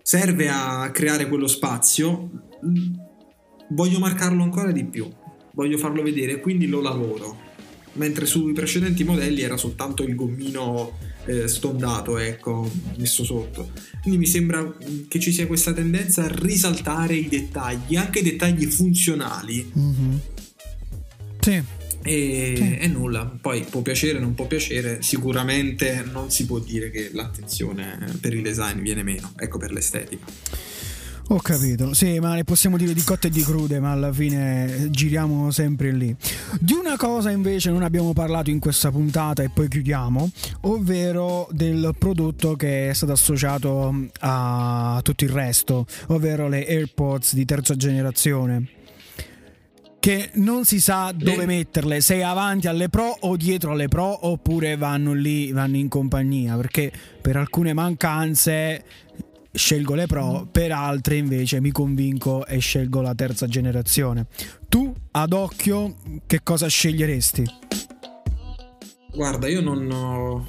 serve 0.00 0.48
a 0.48 0.90
creare 0.90 1.28
quello 1.28 1.46
spazio. 1.46 2.30
Voglio 3.68 3.98
marcarlo 3.98 4.42
ancora 4.42 4.72
di 4.72 4.86
più, 4.86 5.06
voglio 5.52 5.76
farlo 5.76 6.02
vedere, 6.02 6.40
quindi 6.40 6.66
lo 6.66 6.80
lavoro. 6.80 7.46
Mentre 7.92 8.24
sui 8.24 8.54
precedenti 8.54 9.04
modelli 9.04 9.42
era 9.42 9.58
soltanto 9.58 10.02
il 10.02 10.14
gommino 10.14 10.96
eh, 11.28 11.46
stondato, 11.46 12.16
ecco, 12.16 12.70
messo 12.96 13.22
sotto. 13.22 13.70
Quindi 14.00 14.18
mi 14.18 14.26
sembra 14.26 14.74
che 15.08 15.20
ci 15.20 15.30
sia 15.30 15.46
questa 15.46 15.74
tendenza 15.74 16.24
a 16.24 16.28
risaltare 16.32 17.14
i 17.14 17.28
dettagli, 17.28 17.96
anche 17.96 18.20
i 18.20 18.22
dettagli 18.22 18.64
funzionali. 18.64 19.70
Mm-hmm. 19.78 20.16
Sì. 21.40 21.62
E, 22.02 22.54
sì. 22.56 22.76
e, 22.78 22.86
nulla, 22.86 23.26
poi 23.26 23.66
può 23.68 23.82
piacere, 23.82 24.18
non 24.18 24.34
può 24.34 24.46
piacere, 24.46 25.02
sicuramente 25.02 26.02
non 26.10 26.30
si 26.30 26.46
può 26.46 26.58
dire 26.58 26.90
che 26.90 27.10
l'attenzione 27.12 27.98
per 28.20 28.32
il 28.32 28.40
design 28.40 28.80
viene 28.80 29.02
meno, 29.02 29.32
ecco 29.36 29.58
per 29.58 29.72
l'estetica. 29.72 30.24
Ho 31.30 31.40
capito, 31.42 31.92
sì, 31.92 32.18
ma 32.20 32.34
ne 32.34 32.44
possiamo 32.44 32.78
dire 32.78 32.94
di 32.94 33.02
cotte 33.02 33.26
e 33.26 33.30
di 33.30 33.42
crude, 33.42 33.80
ma 33.80 33.90
alla 33.92 34.10
fine 34.10 34.88
giriamo 34.88 35.50
sempre 35.50 35.92
lì. 35.92 36.16
Di 36.58 36.72
una 36.72 36.96
cosa 36.96 37.30
invece 37.30 37.70
non 37.70 37.82
abbiamo 37.82 38.14
parlato 38.14 38.48
in 38.48 38.58
questa 38.58 38.90
puntata 38.90 39.42
e 39.42 39.50
poi 39.50 39.68
chiudiamo, 39.68 40.30
ovvero 40.62 41.46
del 41.50 41.94
prodotto 41.98 42.56
che 42.56 42.88
è 42.88 42.94
stato 42.94 43.12
associato 43.12 44.08
a 44.20 45.00
tutto 45.02 45.24
il 45.24 45.30
resto, 45.30 45.84
ovvero 46.06 46.48
le 46.48 46.66
AirPods 46.66 47.34
di 47.34 47.44
terza 47.44 47.76
generazione 47.76 48.68
che 50.00 50.30
non 50.34 50.64
si 50.64 50.80
sa 50.80 51.12
dove 51.14 51.44
metterle, 51.44 52.00
se 52.00 52.22
avanti 52.22 52.68
alle 52.68 52.88
pro 52.88 53.14
o 53.20 53.36
dietro 53.36 53.72
alle 53.72 53.88
pro 53.88 54.26
oppure 54.28 54.76
vanno 54.76 55.12
lì, 55.12 55.52
vanno 55.52 55.76
in 55.76 55.88
compagnia, 55.88 56.56
perché 56.56 56.90
per 57.20 57.36
alcune 57.36 57.74
mancanze 57.74 58.82
scelgo 59.58 59.94
le 59.94 60.06
Pro, 60.06 60.48
per 60.50 60.72
altre 60.72 61.16
invece 61.16 61.60
mi 61.60 61.72
convinco 61.72 62.46
e 62.46 62.58
scelgo 62.58 63.02
la 63.02 63.14
terza 63.14 63.46
generazione. 63.46 64.26
Tu, 64.68 64.94
ad 65.10 65.32
occhio, 65.32 65.96
che 66.26 66.40
cosa 66.42 66.68
sceglieresti? 66.68 67.44
Guarda, 69.12 69.48
io 69.48 69.60
non 69.60 69.90
ho... 69.90 70.46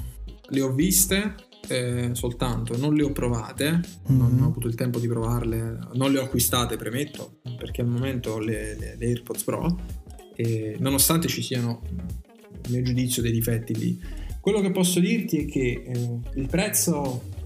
le 0.48 0.60
ho 0.60 0.72
viste 0.72 1.34
eh, 1.68 2.10
soltanto, 2.12 2.76
non 2.76 2.94
le 2.94 3.02
ho 3.02 3.12
provate, 3.12 3.70
mm-hmm. 3.70 4.18
non 4.18 4.40
ho 4.42 4.46
avuto 4.46 4.68
il 4.68 4.74
tempo 4.74 4.98
di 4.98 5.08
provarle, 5.08 5.78
non 5.94 6.12
le 6.12 6.18
ho 6.18 6.24
acquistate, 6.24 6.76
premetto, 6.76 7.40
perché 7.56 7.80
al 7.80 7.88
momento 7.88 8.32
ho 8.32 8.38
le, 8.38 8.76
le, 8.76 8.96
le 8.96 9.06
AirPods 9.06 9.42
Pro, 9.42 9.78
e 10.36 10.76
nonostante 10.78 11.28
ci 11.28 11.42
siano, 11.42 11.82
a 12.64 12.68
mio 12.68 12.82
giudizio, 12.82 13.22
dei 13.22 13.32
difetti 13.32 13.74
lì. 13.76 14.00
Quello 14.40 14.60
che 14.60 14.70
posso 14.70 15.00
dirti 15.00 15.44
è 15.44 15.46
che 15.46 15.82
eh, 15.84 16.20
il 16.34 16.46
prezzo 16.48 17.38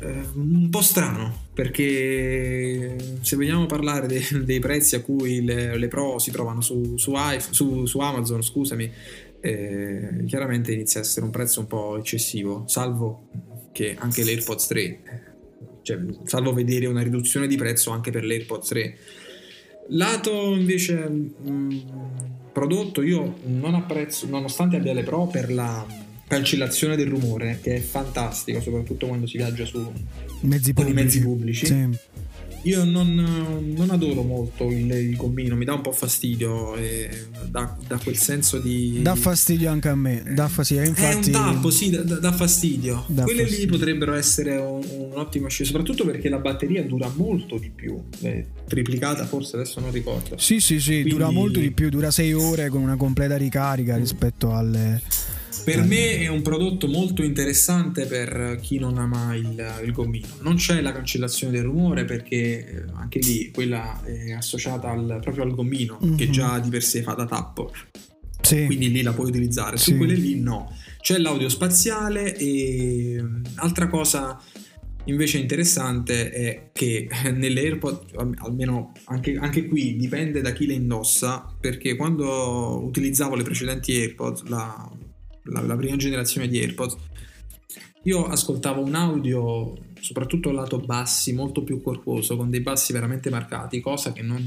eh, 0.00 0.22
un 0.34 0.68
po' 0.70 0.82
strano 0.82 1.42
perché 1.54 2.96
se 3.20 3.36
vogliamo 3.36 3.66
parlare 3.66 4.06
dei, 4.06 4.22
dei 4.44 4.58
prezzi 4.58 4.96
a 4.96 5.02
cui 5.02 5.44
le, 5.44 5.76
le, 5.78 5.88
Pro 5.88 6.18
si 6.18 6.30
trovano 6.30 6.60
su, 6.60 6.96
su, 6.96 7.14
su, 7.50 7.86
su 7.86 7.98
Amazon, 8.00 8.42
scusami, 8.42 8.90
eh, 9.40 10.24
chiaramente 10.26 10.72
inizia 10.72 11.00
a 11.00 11.02
essere 11.02 11.24
un 11.24 11.30
prezzo 11.30 11.60
un 11.60 11.66
po' 11.66 11.96
eccessivo, 11.96 12.64
salvo 12.66 13.28
che 13.72 13.96
anche 13.98 14.24
l'AirPods 14.24 14.66
3, 14.66 15.00
cioè, 15.82 15.98
salvo 16.24 16.52
vedere 16.52 16.86
una 16.86 17.02
riduzione 17.02 17.46
di 17.46 17.56
prezzo 17.56 17.90
anche 17.90 18.10
per 18.10 18.24
l'AirPods 18.24 18.68
3. 18.68 18.96
Lato 19.88 20.54
invece 20.54 20.94
mh, 20.94 21.50
mm, 21.50 21.78
prodotto, 22.52 23.02
io 23.02 23.36
non 23.44 23.74
apprezzo, 23.74 24.26
nonostante 24.26 24.76
abbia 24.76 24.94
le 24.94 25.02
Pro 25.02 25.26
per 25.26 25.52
la 25.52 25.86
cancellazione 26.26 26.96
del 26.96 27.06
rumore 27.06 27.58
che 27.62 27.76
è 27.76 27.80
fantastico 27.80 28.60
soprattutto 28.60 29.06
quando 29.06 29.26
si 29.26 29.36
viaggia 29.36 29.64
su 29.64 29.92
mezzi 30.40 30.72
con 30.72 30.84
pubblici. 30.84 30.90
i 30.90 31.04
mezzi 31.04 31.20
pubblici 31.20 31.66
sì. 31.66 31.88
io 32.62 32.84
non, 32.84 33.14
non, 33.76 33.90
adoro 33.90 34.22
molto 34.22 34.70
il, 34.70 34.90
il 34.90 35.16
gommino 35.16 35.54
mi 35.54 35.66
dà 35.66 35.74
un 35.74 35.82
po' 35.82 35.92
fastidio 35.92 36.76
e 36.76 37.08
dà, 37.50 37.76
dà, 37.86 37.98
quel 37.98 38.16
senso 38.16 38.58
di 38.58 39.00
dà 39.02 39.14
fastidio 39.14 39.70
anche 39.70 39.88
a 39.88 39.94
me 39.94 40.22
dà 40.34 40.48
fastidio 40.48 40.84
infatti 40.84 41.30
è 41.30 41.36
un 41.36 41.52
tappo 41.52 41.70
sì 41.70 41.90
dà, 41.90 42.02
dà 42.02 42.32
fastidio 42.32 43.04
dà 43.08 43.24
quelle 43.24 43.42
fastidio. 43.42 43.66
lì 43.66 43.70
potrebbero 43.70 44.14
essere 44.14 44.56
un, 44.56 44.82
un 44.82 45.10
ottimo 45.14 45.48
scelta 45.48 45.72
soprattutto 45.72 46.06
perché 46.06 46.30
la 46.30 46.38
batteria 46.38 46.82
dura 46.84 47.12
molto 47.14 47.58
di 47.58 47.70
più 47.70 48.02
è 48.20 48.44
triplicata 48.66 49.26
forse 49.26 49.56
adesso 49.56 49.80
non 49.80 49.92
ricordo 49.92 50.38
sì 50.38 50.58
sì 50.58 50.80
sì 50.80 50.92
Quindi... 50.92 51.10
dura 51.10 51.30
molto 51.30 51.60
di 51.60 51.70
più 51.70 51.90
dura 51.90 52.10
6 52.10 52.32
ore 52.32 52.68
con 52.70 52.80
una 52.80 52.96
completa 52.96 53.36
ricarica 53.36 53.96
rispetto 53.96 54.54
alle 54.54 55.02
per 55.62 55.82
me 55.82 56.18
è 56.18 56.26
un 56.28 56.42
prodotto 56.42 56.88
molto 56.88 57.22
interessante 57.22 58.06
per 58.06 58.58
chi 58.60 58.78
non 58.78 58.98
ama 58.98 59.34
il, 59.34 59.82
il 59.84 59.92
gommino. 59.92 60.26
Non 60.40 60.56
c'è 60.56 60.80
la 60.80 60.92
cancellazione 60.92 61.52
del 61.52 61.62
rumore 61.62 62.04
perché 62.04 62.36
eh, 62.36 62.84
anche 62.94 63.18
lì 63.20 63.50
quella 63.52 64.02
è 64.02 64.32
associata 64.32 64.90
al, 64.90 65.18
proprio 65.20 65.44
al 65.44 65.54
gommino 65.54 65.98
mm-hmm. 66.02 66.16
che 66.16 66.30
già 66.30 66.58
di 66.58 66.70
per 66.70 66.82
sé 66.82 67.02
fa 67.02 67.12
da 67.12 67.26
tappo. 67.26 67.72
Sì. 68.40 68.66
Quindi 68.66 68.90
lì 68.90 69.02
la 69.02 69.12
puoi 69.12 69.28
utilizzare. 69.28 69.76
Su 69.76 69.92
sì. 69.92 69.96
quelle 69.96 70.14
lì 70.14 70.40
no. 70.40 70.76
C'è 71.00 71.18
l'audio 71.18 71.48
spaziale 71.48 72.36
e 72.36 73.18
mm, 73.20 73.42
altra 73.56 73.88
cosa 73.88 74.40
invece 75.06 75.38
interessante 75.38 76.30
è 76.30 76.70
che 76.72 77.08
nelle 77.32 77.60
AirPods, 77.60 78.14
almeno 78.38 78.92
anche, 79.04 79.36
anche, 79.36 79.66
qui 79.66 79.96
dipende 79.96 80.40
da 80.40 80.52
chi 80.52 80.66
le 80.66 80.74
indossa, 80.74 81.54
perché 81.58 81.96
quando 81.96 82.82
utilizzavo 82.84 83.34
le 83.34 83.42
precedenti 83.42 83.96
AirPods, 83.96 84.44
la, 84.44 84.90
la, 85.44 85.60
la 85.60 85.76
prima 85.76 85.96
generazione 85.96 86.48
di 86.48 86.58
AirPods, 86.58 86.96
io 88.04 88.26
ascoltavo 88.26 88.82
un 88.82 88.94
audio, 88.94 89.74
soprattutto 90.00 90.50
lato 90.50 90.78
bassi, 90.78 91.32
molto 91.32 91.62
più 91.62 91.80
corposo, 91.80 92.36
con 92.36 92.50
dei 92.50 92.60
bassi 92.60 92.92
veramente 92.92 93.30
marcati, 93.30 93.80
cosa 93.80 94.12
che 94.12 94.20
non, 94.20 94.46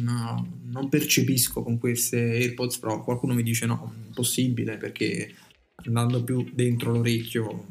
non 0.65 0.89
percepisco 0.89 1.63
con 1.63 1.79
queste 1.79 2.17
AirPods 2.17 2.77
Pro. 2.77 3.03
Qualcuno 3.03 3.33
mi 3.33 3.41
dice 3.41 3.65
no, 3.65 3.93
impossibile 4.05 4.77
perché 4.77 5.33
andando 5.85 6.23
più 6.23 6.47
dentro 6.53 6.91
l'orecchio 6.91 7.65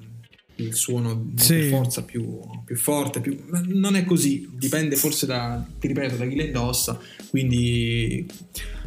il 0.56 0.74
suono 0.74 1.30
sì. 1.36 1.54
per 1.54 1.68
forza 1.68 2.02
più, 2.02 2.40
più 2.64 2.76
forte, 2.76 3.20
più... 3.20 3.44
non 3.66 3.94
è 3.94 4.04
così, 4.04 4.48
dipende 4.54 4.96
forse 4.96 5.26
da, 5.26 5.64
ti 5.78 5.86
ripeto, 5.86 6.16
da 6.16 6.26
chi 6.26 6.34
le 6.34 6.44
indossa, 6.44 6.98
quindi 7.30 8.26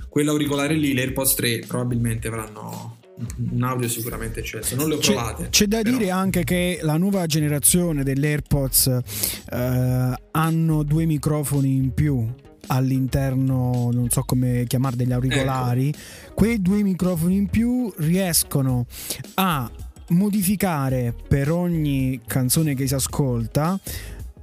quell'auricolare 0.10 0.74
lì, 0.74 0.94
l'AirPods 0.94 1.34
3 1.36 1.60
probabilmente 1.68 2.28
avranno 2.28 2.99
un 3.52 3.64
audio 3.64 3.88
sicuramente 3.88 4.40
eccesso. 4.40 4.76
Non 4.76 4.88
le 4.88 4.96
ho 4.96 4.98
c'è, 5.00 5.14
provate. 5.14 5.50
C'è 5.50 5.66
da 5.66 5.82
però. 5.82 5.98
dire 5.98 6.12
anche 6.12 6.44
che 6.44 6.80
la 6.82 6.98
nuova 6.98 7.26
generazione 7.26 8.04
delle 8.04 8.28
AirPods 8.30 9.00
eh, 9.52 10.14
hanno 10.32 10.84
due 10.84 11.06
microfoni 11.06 11.76
in 11.76 11.94
più 11.94 12.28
all'interno, 12.68 13.90
non 13.92 14.10
so 14.10 14.24
come 14.24 14.66
chiamare, 14.68 14.96
degli 14.96 15.12
auricolari. 15.12 15.90
Ecco. 15.90 16.34
Quei 16.34 16.62
due 16.62 16.82
microfoni 16.84 17.36
in 17.36 17.48
più 17.48 17.92
riescono 17.98 18.86
a 19.36 19.70
modificare 20.10 21.14
per 21.28 21.52
ogni 21.52 22.22
canzone 22.26 22.74
che 22.74 22.88
si 22.88 22.94
ascolta 22.94 23.80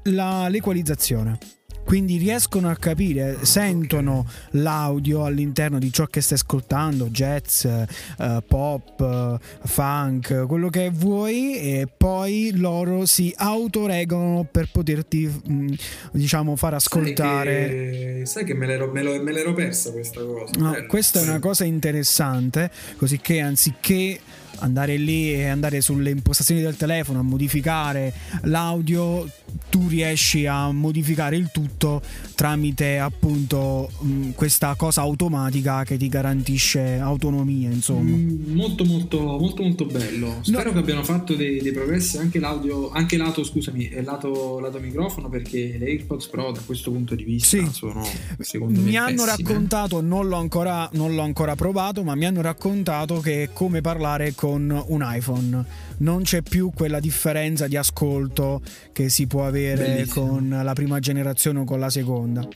la, 0.05 0.49
l'equalizzazione 0.49 1.39
quindi 1.87 2.17
riescono 2.17 2.69
a 2.69 2.75
capire, 2.75 3.39
sentono 3.43 4.27
l'audio 4.51 5.25
all'interno 5.25 5.79
di 5.79 5.93
ciò 5.93 6.07
che 6.07 6.21
stai 6.21 6.37
ascoltando, 6.37 7.11
jazz, 7.11 7.63
uh, 7.63 8.43
pop, 8.45 8.99
uh, 8.99 9.39
funk, 9.65 10.47
quello 10.49 10.69
che 10.69 10.91
vuoi 10.93 11.57
e 11.61 11.87
poi 11.97 12.51
loro 12.57 13.07
si 13.07 13.33
autoregolano 13.37 14.49
per 14.51 14.69
poterti 14.73 15.27
mh, 15.27 15.53
mm, 15.53 15.73
diciamo 16.11 16.57
far 16.57 16.75
ascoltare. 16.75 17.69
Sai 17.69 17.71
che, 17.71 18.23
sai 18.25 18.45
che 18.45 18.55
me, 18.55 18.67
l'ero, 18.67 18.91
me, 18.91 19.05
l'ero, 19.05 19.23
me, 19.23 19.33
l'ero, 19.33 19.53
persa 19.53 19.93
questa 19.93 20.25
cosa. 20.25 20.59
No, 20.59 20.75
questa 20.89 21.21
è 21.21 21.23
una 21.23 21.39
cosa 21.39 21.63
interessante, 21.63 22.69
così 22.97 23.21
che 23.21 23.39
anziché 23.39 24.19
andare 24.59 24.97
lì 24.97 25.33
e 25.33 25.49
andare 25.49 25.81
sulle 25.81 26.11
impostazioni 26.11 26.61
del 26.61 26.77
telefono 26.77 27.21
a 27.21 27.23
modificare 27.23 28.13
l'audio, 28.43 29.29
tu 29.71 29.89
riesci 29.89 30.47
a 30.47 30.71
modificare 30.73 31.37
il 31.37 31.51
tutto 31.53 32.03
tramite 32.35 32.99
appunto 32.99 33.91
mh, 33.99 34.31
questa 34.31 34.75
cosa 34.75 35.01
automatica 35.03 35.85
che 35.85 35.97
ti 35.97 36.09
garantisce 36.09 36.99
autonomia, 36.99 37.71
insomma. 37.71 38.17
Mm, 38.17 38.55
molto 38.55 38.85
molto 38.85 39.21
molto 39.21 39.63
molto 39.63 39.85
bello. 39.87 40.39
Spero 40.43 40.65
no. 40.65 40.73
che 40.73 40.79
abbiano 40.79 41.03
fatto 41.03 41.35
dei, 41.35 41.61
dei, 41.61 41.73
progressi 41.73 42.19
anche 42.19 42.39
l'audio, 42.39 42.91
anche 42.91 43.17
lato, 43.17 43.45
scusami, 43.45 44.03
lato, 44.03 44.59
lato 44.61 44.79
microfono 44.79 45.29
perché 45.29 45.77
le 45.79 45.87
AirPods 45.87 46.27
Pro 46.29 46.53
da 46.53 46.61
questo 46.65 46.91
punto 46.91 47.15
di 47.15 47.25
vista 47.25 47.59
sì. 47.59 47.69
sono 47.73 48.05
secondo 48.41 48.81
me 48.81 48.89
mi 48.89 48.97
hanno 48.97 49.25
raccontato, 49.25 50.01
non 50.01 50.29
l'ho, 50.29 50.37
ancora, 50.37 50.89
non 50.93 51.15
l'ho 51.15 51.23
ancora 51.23 51.55
provato, 51.55 52.03
ma 52.03 52.15
mi 52.15 52.27
hanno 52.27 52.41
raccontato 52.41 53.21
che 53.21 53.45
è 53.45 53.49
come 53.53 53.81
parlare 53.81 54.35
con 54.35 54.46
con 54.47 54.85
un 54.87 55.03
iPhone. 55.05 55.65
Non 55.99 56.23
c'è 56.23 56.43
più 56.43 56.71
quella 56.73 57.01
differenza 57.01 57.67
di 57.67 57.77
ascolto 57.77 58.61
che 58.93 59.09
si 59.09 59.27
può 59.27 59.45
avere 59.45 59.85
Bellissimo. 59.95 60.27
con 60.29 60.61
la 60.63 60.73
prima 60.73 61.01
generazione 61.01 61.61
o 61.61 61.65
con 61.65 61.81
la 61.81 61.91
seconda. 61.91 62.47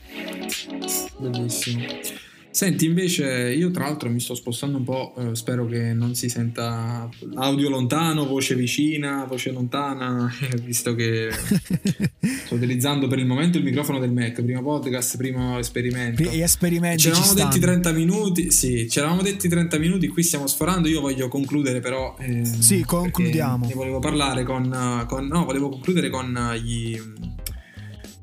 Bellissimo. 1.17 1.83
Senti, 2.51 2.85
invece, 2.85 3.53
io 3.53 3.71
tra 3.71 3.85
l'altro 3.85 4.09
mi 4.09 4.19
sto 4.19 4.35
spostando 4.35 4.77
un 4.77 4.83
po', 4.83 5.13
eh, 5.17 5.35
spero 5.35 5.65
che 5.65 5.93
non 5.93 6.15
si 6.15 6.27
senta 6.27 7.09
audio 7.35 7.69
lontano, 7.69 8.27
voce 8.27 8.55
vicina, 8.55 9.23
voce 9.23 9.51
lontana, 9.51 10.29
visto 10.61 10.93
che 10.93 11.29
sto 12.45 12.55
utilizzando 12.55 13.07
per 13.07 13.19
il 13.19 13.25
momento 13.25 13.57
il 13.57 13.63
microfono 13.63 13.99
del 13.99 14.11
Mac, 14.11 14.43
primo 14.43 14.61
podcast, 14.61 15.15
primo 15.15 15.57
esperimento. 15.59 16.23
Gli 16.23 16.41
esperimenti 16.41 17.03
ci 17.03 17.07
eravamo 17.07 17.33
detti 17.33 17.59
30 17.59 17.91
minuti, 17.93 18.51
sì, 18.51 18.89
ci 18.89 18.99
eravamo 18.99 19.21
detti 19.21 19.47
30 19.47 19.79
minuti, 19.79 20.09
qui 20.09 20.21
stiamo 20.21 20.45
sforando, 20.45 20.89
io 20.89 20.99
voglio 20.99 21.29
concludere 21.29 21.79
però... 21.79 22.17
Eh, 22.19 22.43
sì, 22.43 22.83
concludiamo. 22.83 23.65
Ne 23.65 23.73
volevo 23.73 23.99
parlare 23.99 24.43
con, 24.43 25.05
con, 25.07 25.25
No, 25.25 25.45
volevo 25.45 25.69
concludere 25.69 26.09
con 26.09 26.57
gli... 26.61 26.99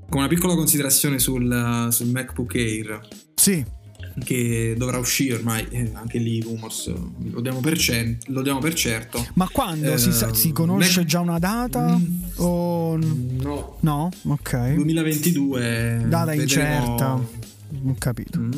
Con 0.06 0.20
una 0.20 0.28
piccola 0.28 0.54
considerazione 0.54 1.18
sul, 1.18 1.88
sul 1.90 2.08
MacBook 2.08 2.54
Air. 2.54 3.00
Sì 3.34 3.76
che 4.24 4.74
dovrà 4.76 4.98
uscire 4.98 5.34
ormai, 5.34 5.66
eh, 5.70 5.90
anche 5.94 6.18
lì 6.18 6.36
i 6.36 6.40
rumors 6.40 6.92
lo 7.30 7.40
diamo 7.40 7.60
per, 7.60 7.76
cer- 7.78 8.16
lo 8.28 8.42
diamo 8.42 8.58
per 8.60 8.74
certo. 8.74 9.26
Ma 9.34 9.48
quando? 9.50 9.92
Eh, 9.92 9.98
si, 9.98 10.12
sa- 10.12 10.32
si, 10.34 10.52
conosce 10.52 11.00
Mac- 11.00 11.08
già 11.08 11.20
una 11.20 11.38
data? 11.38 11.96
Mm, 11.96 12.22
o... 12.36 12.96
No. 12.96 13.76
No? 13.80 14.10
Ok. 14.26 14.74
2022. 14.74 16.04
Data 16.08 16.30
vedremo... 16.30 16.42
incerta. 16.42 17.12
Ho 17.14 17.94
capito. 17.98 18.38
Mm. 18.38 18.50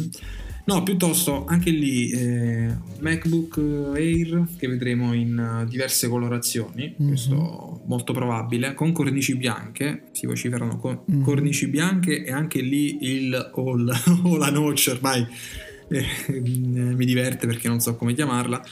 No, 0.65 0.83
piuttosto 0.83 1.47
anche 1.47 1.71
lì 1.71 2.11
eh, 2.11 2.77
MacBook 3.01 3.59
Air 3.95 4.47
che 4.59 4.69
vedremo 4.69 5.13
in 5.15 5.63
uh, 5.63 5.69
diverse 5.69 6.09
colorazioni, 6.09 6.95
mm-hmm. 6.95 7.09
questo 7.09 7.81
molto 7.87 8.13
probabile, 8.13 8.75
con 8.75 8.93
cornici 8.93 9.37
bianche, 9.37 10.05
si 10.13 10.27
vociferano 10.27 10.79
con 10.79 11.01
mm-hmm. 11.11 11.23
cornici 11.23 11.67
bianche 11.67 12.25
e 12.25 12.31
anche 12.31 12.61
lì 12.61 12.99
il 13.01 13.51
o 13.55 13.77
la 13.77 14.51
notch 14.51 14.91
ormai 14.93 15.27
eh, 15.89 16.41
mi 16.41 17.05
diverte 17.05 17.47
perché 17.47 17.69
non 17.69 17.81
so 17.81 17.97
come 17.97 18.15
chiamarla. 18.15 18.63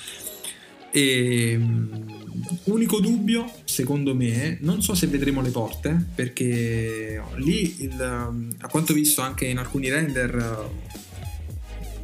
E 0.90 1.56
um, 1.56 2.06
unico 2.64 3.00
dubbio, 3.00 3.50
secondo 3.64 4.14
me, 4.14 4.58
non 4.60 4.82
so 4.82 4.94
se 4.94 5.06
vedremo 5.06 5.42
le 5.42 5.50
porte, 5.50 6.06
perché 6.14 7.20
lì 7.36 7.82
il, 7.82 8.00
a 8.00 8.68
quanto 8.68 8.94
visto 8.94 9.20
anche 9.20 9.46
in 9.46 9.58
alcuni 9.58 9.90
render 9.90 10.70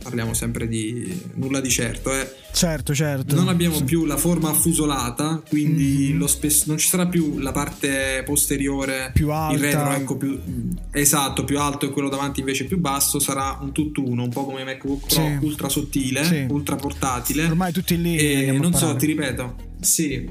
parliamo 0.05 0.35
sempre 0.35 0.69
di 0.69 1.19
nulla 1.35 1.61
di 1.61 1.71
certo. 1.71 2.13
Eh. 2.13 2.31
Certo, 2.53 2.95
certo. 2.95 3.35
Non 3.35 3.49
abbiamo 3.49 3.77
sì. 3.77 3.85
più 3.85 4.05
la 4.05 4.19
forma 4.19 4.51
affusolata, 4.51 5.43
quindi 5.49 6.11
mm-hmm. 6.13 6.25
spes- 6.25 6.67
non 6.67 6.77
ci 6.77 6.87
sarà 6.87 7.07
più 7.07 7.39
la 7.39 7.53
parte 7.53 8.23
posteriore 8.25 9.11
più 9.15 9.31
alta. 9.33 9.57
Il 9.57 9.61
retro, 9.63 9.93
ecco, 9.93 10.17
più, 10.17 10.39
esatto, 10.93 11.45
più 11.45 11.59
alto 11.59 11.87
e 11.87 11.91
quello 11.91 12.11
davanti 12.11 12.41
invece 12.41 12.67
più 12.67 12.79
basso. 12.79 13.19
Sarà 13.19 13.59
un 13.63 13.73
tutt'uno, 13.73 14.25
un 14.25 14.31
po' 14.31 14.45
come 14.45 14.63
MacBook 14.63 15.07
Pro, 15.07 15.25
sì. 15.25 15.39
ultra 15.41 15.69
sottile, 15.71 16.23
sì. 16.25 16.47
ultra 16.51 16.77
portatile. 16.77 17.47
Ormai 17.47 17.73
tutti 17.73 18.01
lì. 18.01 18.17
E 18.17 18.53
non 18.53 18.75
so, 18.75 18.95
ti 18.97 19.07
ripeto, 19.07 19.57
sì. 19.81 20.31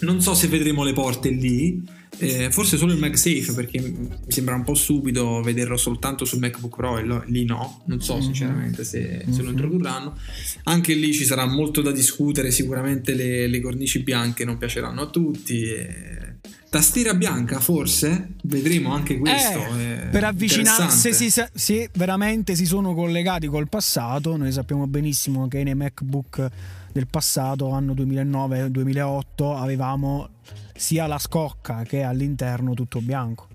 Non 0.00 0.20
so 0.20 0.34
se 0.34 0.48
vedremo 0.48 0.82
le 0.82 0.92
porte 0.92 1.28
lì 1.28 1.82
eh, 2.18 2.50
forse 2.50 2.76
solo 2.76 2.92
il 2.92 2.98
MagSafe 2.98 3.52
perché 3.54 3.80
mi 3.80 4.08
sembra 4.28 4.54
un 4.54 4.64
po' 4.64 4.74
stupido 4.74 5.40
vederlo 5.42 5.76
soltanto 5.76 6.24
sul 6.24 6.38
MacBook 6.38 6.76
Pro 6.76 6.98
e 6.98 7.02
lo, 7.02 7.22
lì 7.26 7.44
no, 7.44 7.82
non 7.86 8.00
so 8.00 8.16
mhm. 8.16 8.22
sinceramente 8.22 8.84
se, 8.84 9.24
se, 9.28 9.42
lo 9.42 9.50
introdurranno. 9.50 10.16
Anche 10.64 10.94
lì 10.94 11.12
ci 11.12 11.24
sarà 11.24 11.46
molto 11.46 11.82
da 11.82 11.90
discutere, 11.90 12.50
sicuramente 12.50 13.14
le, 13.14 13.46
le 13.46 13.60
cornici 13.60 14.02
bianche 14.02 14.44
non 14.44 14.58
piaceranno 14.58 15.02
a 15.02 15.06
tutti. 15.06 15.62
E... 15.62 16.32
Tastiera 16.68 17.14
bianca, 17.14 17.60
forse 17.60 18.30
vedremo 18.42 18.92
anche 18.92 19.16
questo. 19.16 19.60
Eh, 19.78 20.08
per 20.10 20.24
avvicinarsi, 20.24 21.12
sì, 21.14 21.32
sì, 21.52 21.88
veramente 21.94 22.56
si 22.56 22.66
sono 22.66 22.94
collegati 22.94 23.46
col 23.46 23.68
passato. 23.68 24.36
Noi 24.36 24.50
sappiamo 24.50 24.88
benissimo 24.88 25.46
che 25.46 25.62
nei 25.62 25.76
MacBook 25.76 26.50
del 26.94 27.08
passato, 27.08 27.70
anno 27.70 27.92
2009-2008, 27.92 29.56
avevamo 29.56 30.28
sia 30.76 31.08
la 31.08 31.18
scocca 31.18 31.82
che 31.82 32.04
all'interno 32.04 32.72
tutto 32.74 33.00
bianco. 33.00 33.48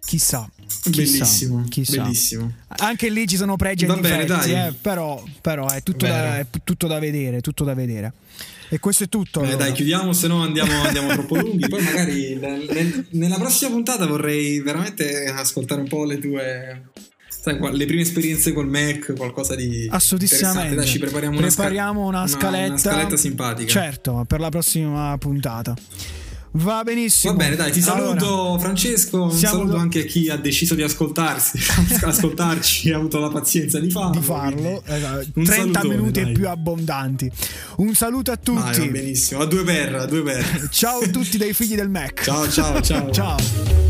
Chissà, 0.00 0.48
chissà, 0.56 0.90
bellissimo, 0.90 1.64
chissà. 1.68 2.02
bellissimo. 2.02 2.52
Anche 2.68 3.10
lì 3.10 3.26
ci 3.26 3.36
sono 3.36 3.56
pregi 3.56 3.84
e 3.84 3.94
difetti, 3.94 4.52
eh, 4.52 4.74
però, 4.80 5.22
però, 5.42 5.68
è, 5.68 5.82
tutto 5.82 6.06
da, 6.06 6.38
è 6.38 6.46
tutto 6.64 6.86
da 6.86 6.98
vedere, 6.98 7.40
tutto 7.42 7.64
da 7.64 7.74
vedere. 7.74 8.12
E 8.70 8.78
questo 8.78 9.04
è 9.04 9.08
tutto. 9.08 9.40
Eh, 9.40 9.48
allora. 9.48 9.64
Dai, 9.64 9.72
chiudiamo, 9.72 10.14
se 10.14 10.26
no 10.26 10.42
andiamo, 10.42 10.72
andiamo 10.82 11.08
troppo 11.12 11.36
lunghi. 11.36 11.68
Poi 11.68 11.82
magari 11.82 12.34
nel, 12.36 13.06
nella 13.10 13.36
prossima 13.36 13.70
puntata 13.70 14.06
vorrei 14.06 14.60
veramente 14.60 15.26
ascoltare 15.26 15.82
un 15.82 15.88
po' 15.88 16.04
le 16.04 16.18
tue 16.18 16.82
sai, 17.44 17.76
le 17.76 17.84
prime 17.84 18.00
esperienze 18.00 18.52
col 18.52 18.68
Mac, 18.68 19.12
qualcosa 19.14 19.54
di 19.54 19.86
assolutissimamente. 19.90 20.76
Dai, 20.76 20.86
ci 20.86 20.98
prepariamo, 20.98 21.36
prepariamo 21.36 22.06
una, 22.06 22.26
sca- 22.26 22.38
una, 22.38 22.48
scaletta, 22.48 22.70
una, 22.70 22.78
scaletta 22.78 23.16
simpatica. 23.16 23.70
Certo, 23.70 24.24
per 24.26 24.40
la 24.40 24.48
prossima 24.48 25.14
puntata. 25.18 25.74
Va 26.56 26.84
benissimo. 26.84 27.32
Va 27.34 27.44
bene, 27.44 27.56
dai, 27.56 27.72
ti 27.72 27.80
saluto 27.82 28.26
allora, 28.26 28.60
Francesco. 28.60 29.24
Un 29.24 29.32
saluto 29.32 29.72
do... 29.72 29.76
anche 29.76 30.02
a 30.02 30.04
chi 30.04 30.30
ha 30.30 30.36
deciso 30.36 30.74
di 30.74 30.82
ascoltarsi, 30.82 31.58
ascoltarci 32.00 32.88
e 32.88 32.92
ha 32.92 32.96
avuto 32.96 33.18
la 33.18 33.28
pazienza 33.28 33.80
di 33.80 33.90
farlo. 33.90 34.10
Di 34.10 34.20
farlo, 34.24 34.82
esatto. 34.86 35.26
30 35.34 35.52
salutone, 35.52 35.88
minuti 35.88 36.20
e 36.20 36.32
più 36.32 36.48
abbondanti. 36.48 37.30
Un 37.78 37.94
saluto 37.94 38.30
a 38.30 38.36
tutti. 38.36 38.78
Vai, 38.78 38.88
benissimo, 38.88 39.40
a 39.40 39.46
due 39.46 39.64
per, 39.64 39.96
a 39.96 40.06
due 40.06 40.22
per. 40.22 40.68
ciao 40.70 41.00
a 41.00 41.08
tutti 41.08 41.36
dai 41.36 41.52
figli 41.52 41.74
del 41.74 41.90
Mac. 41.90 42.22
Ciao, 42.22 42.48
ciao, 42.48 42.80
ciao. 42.80 43.10
ciao. 43.10 43.83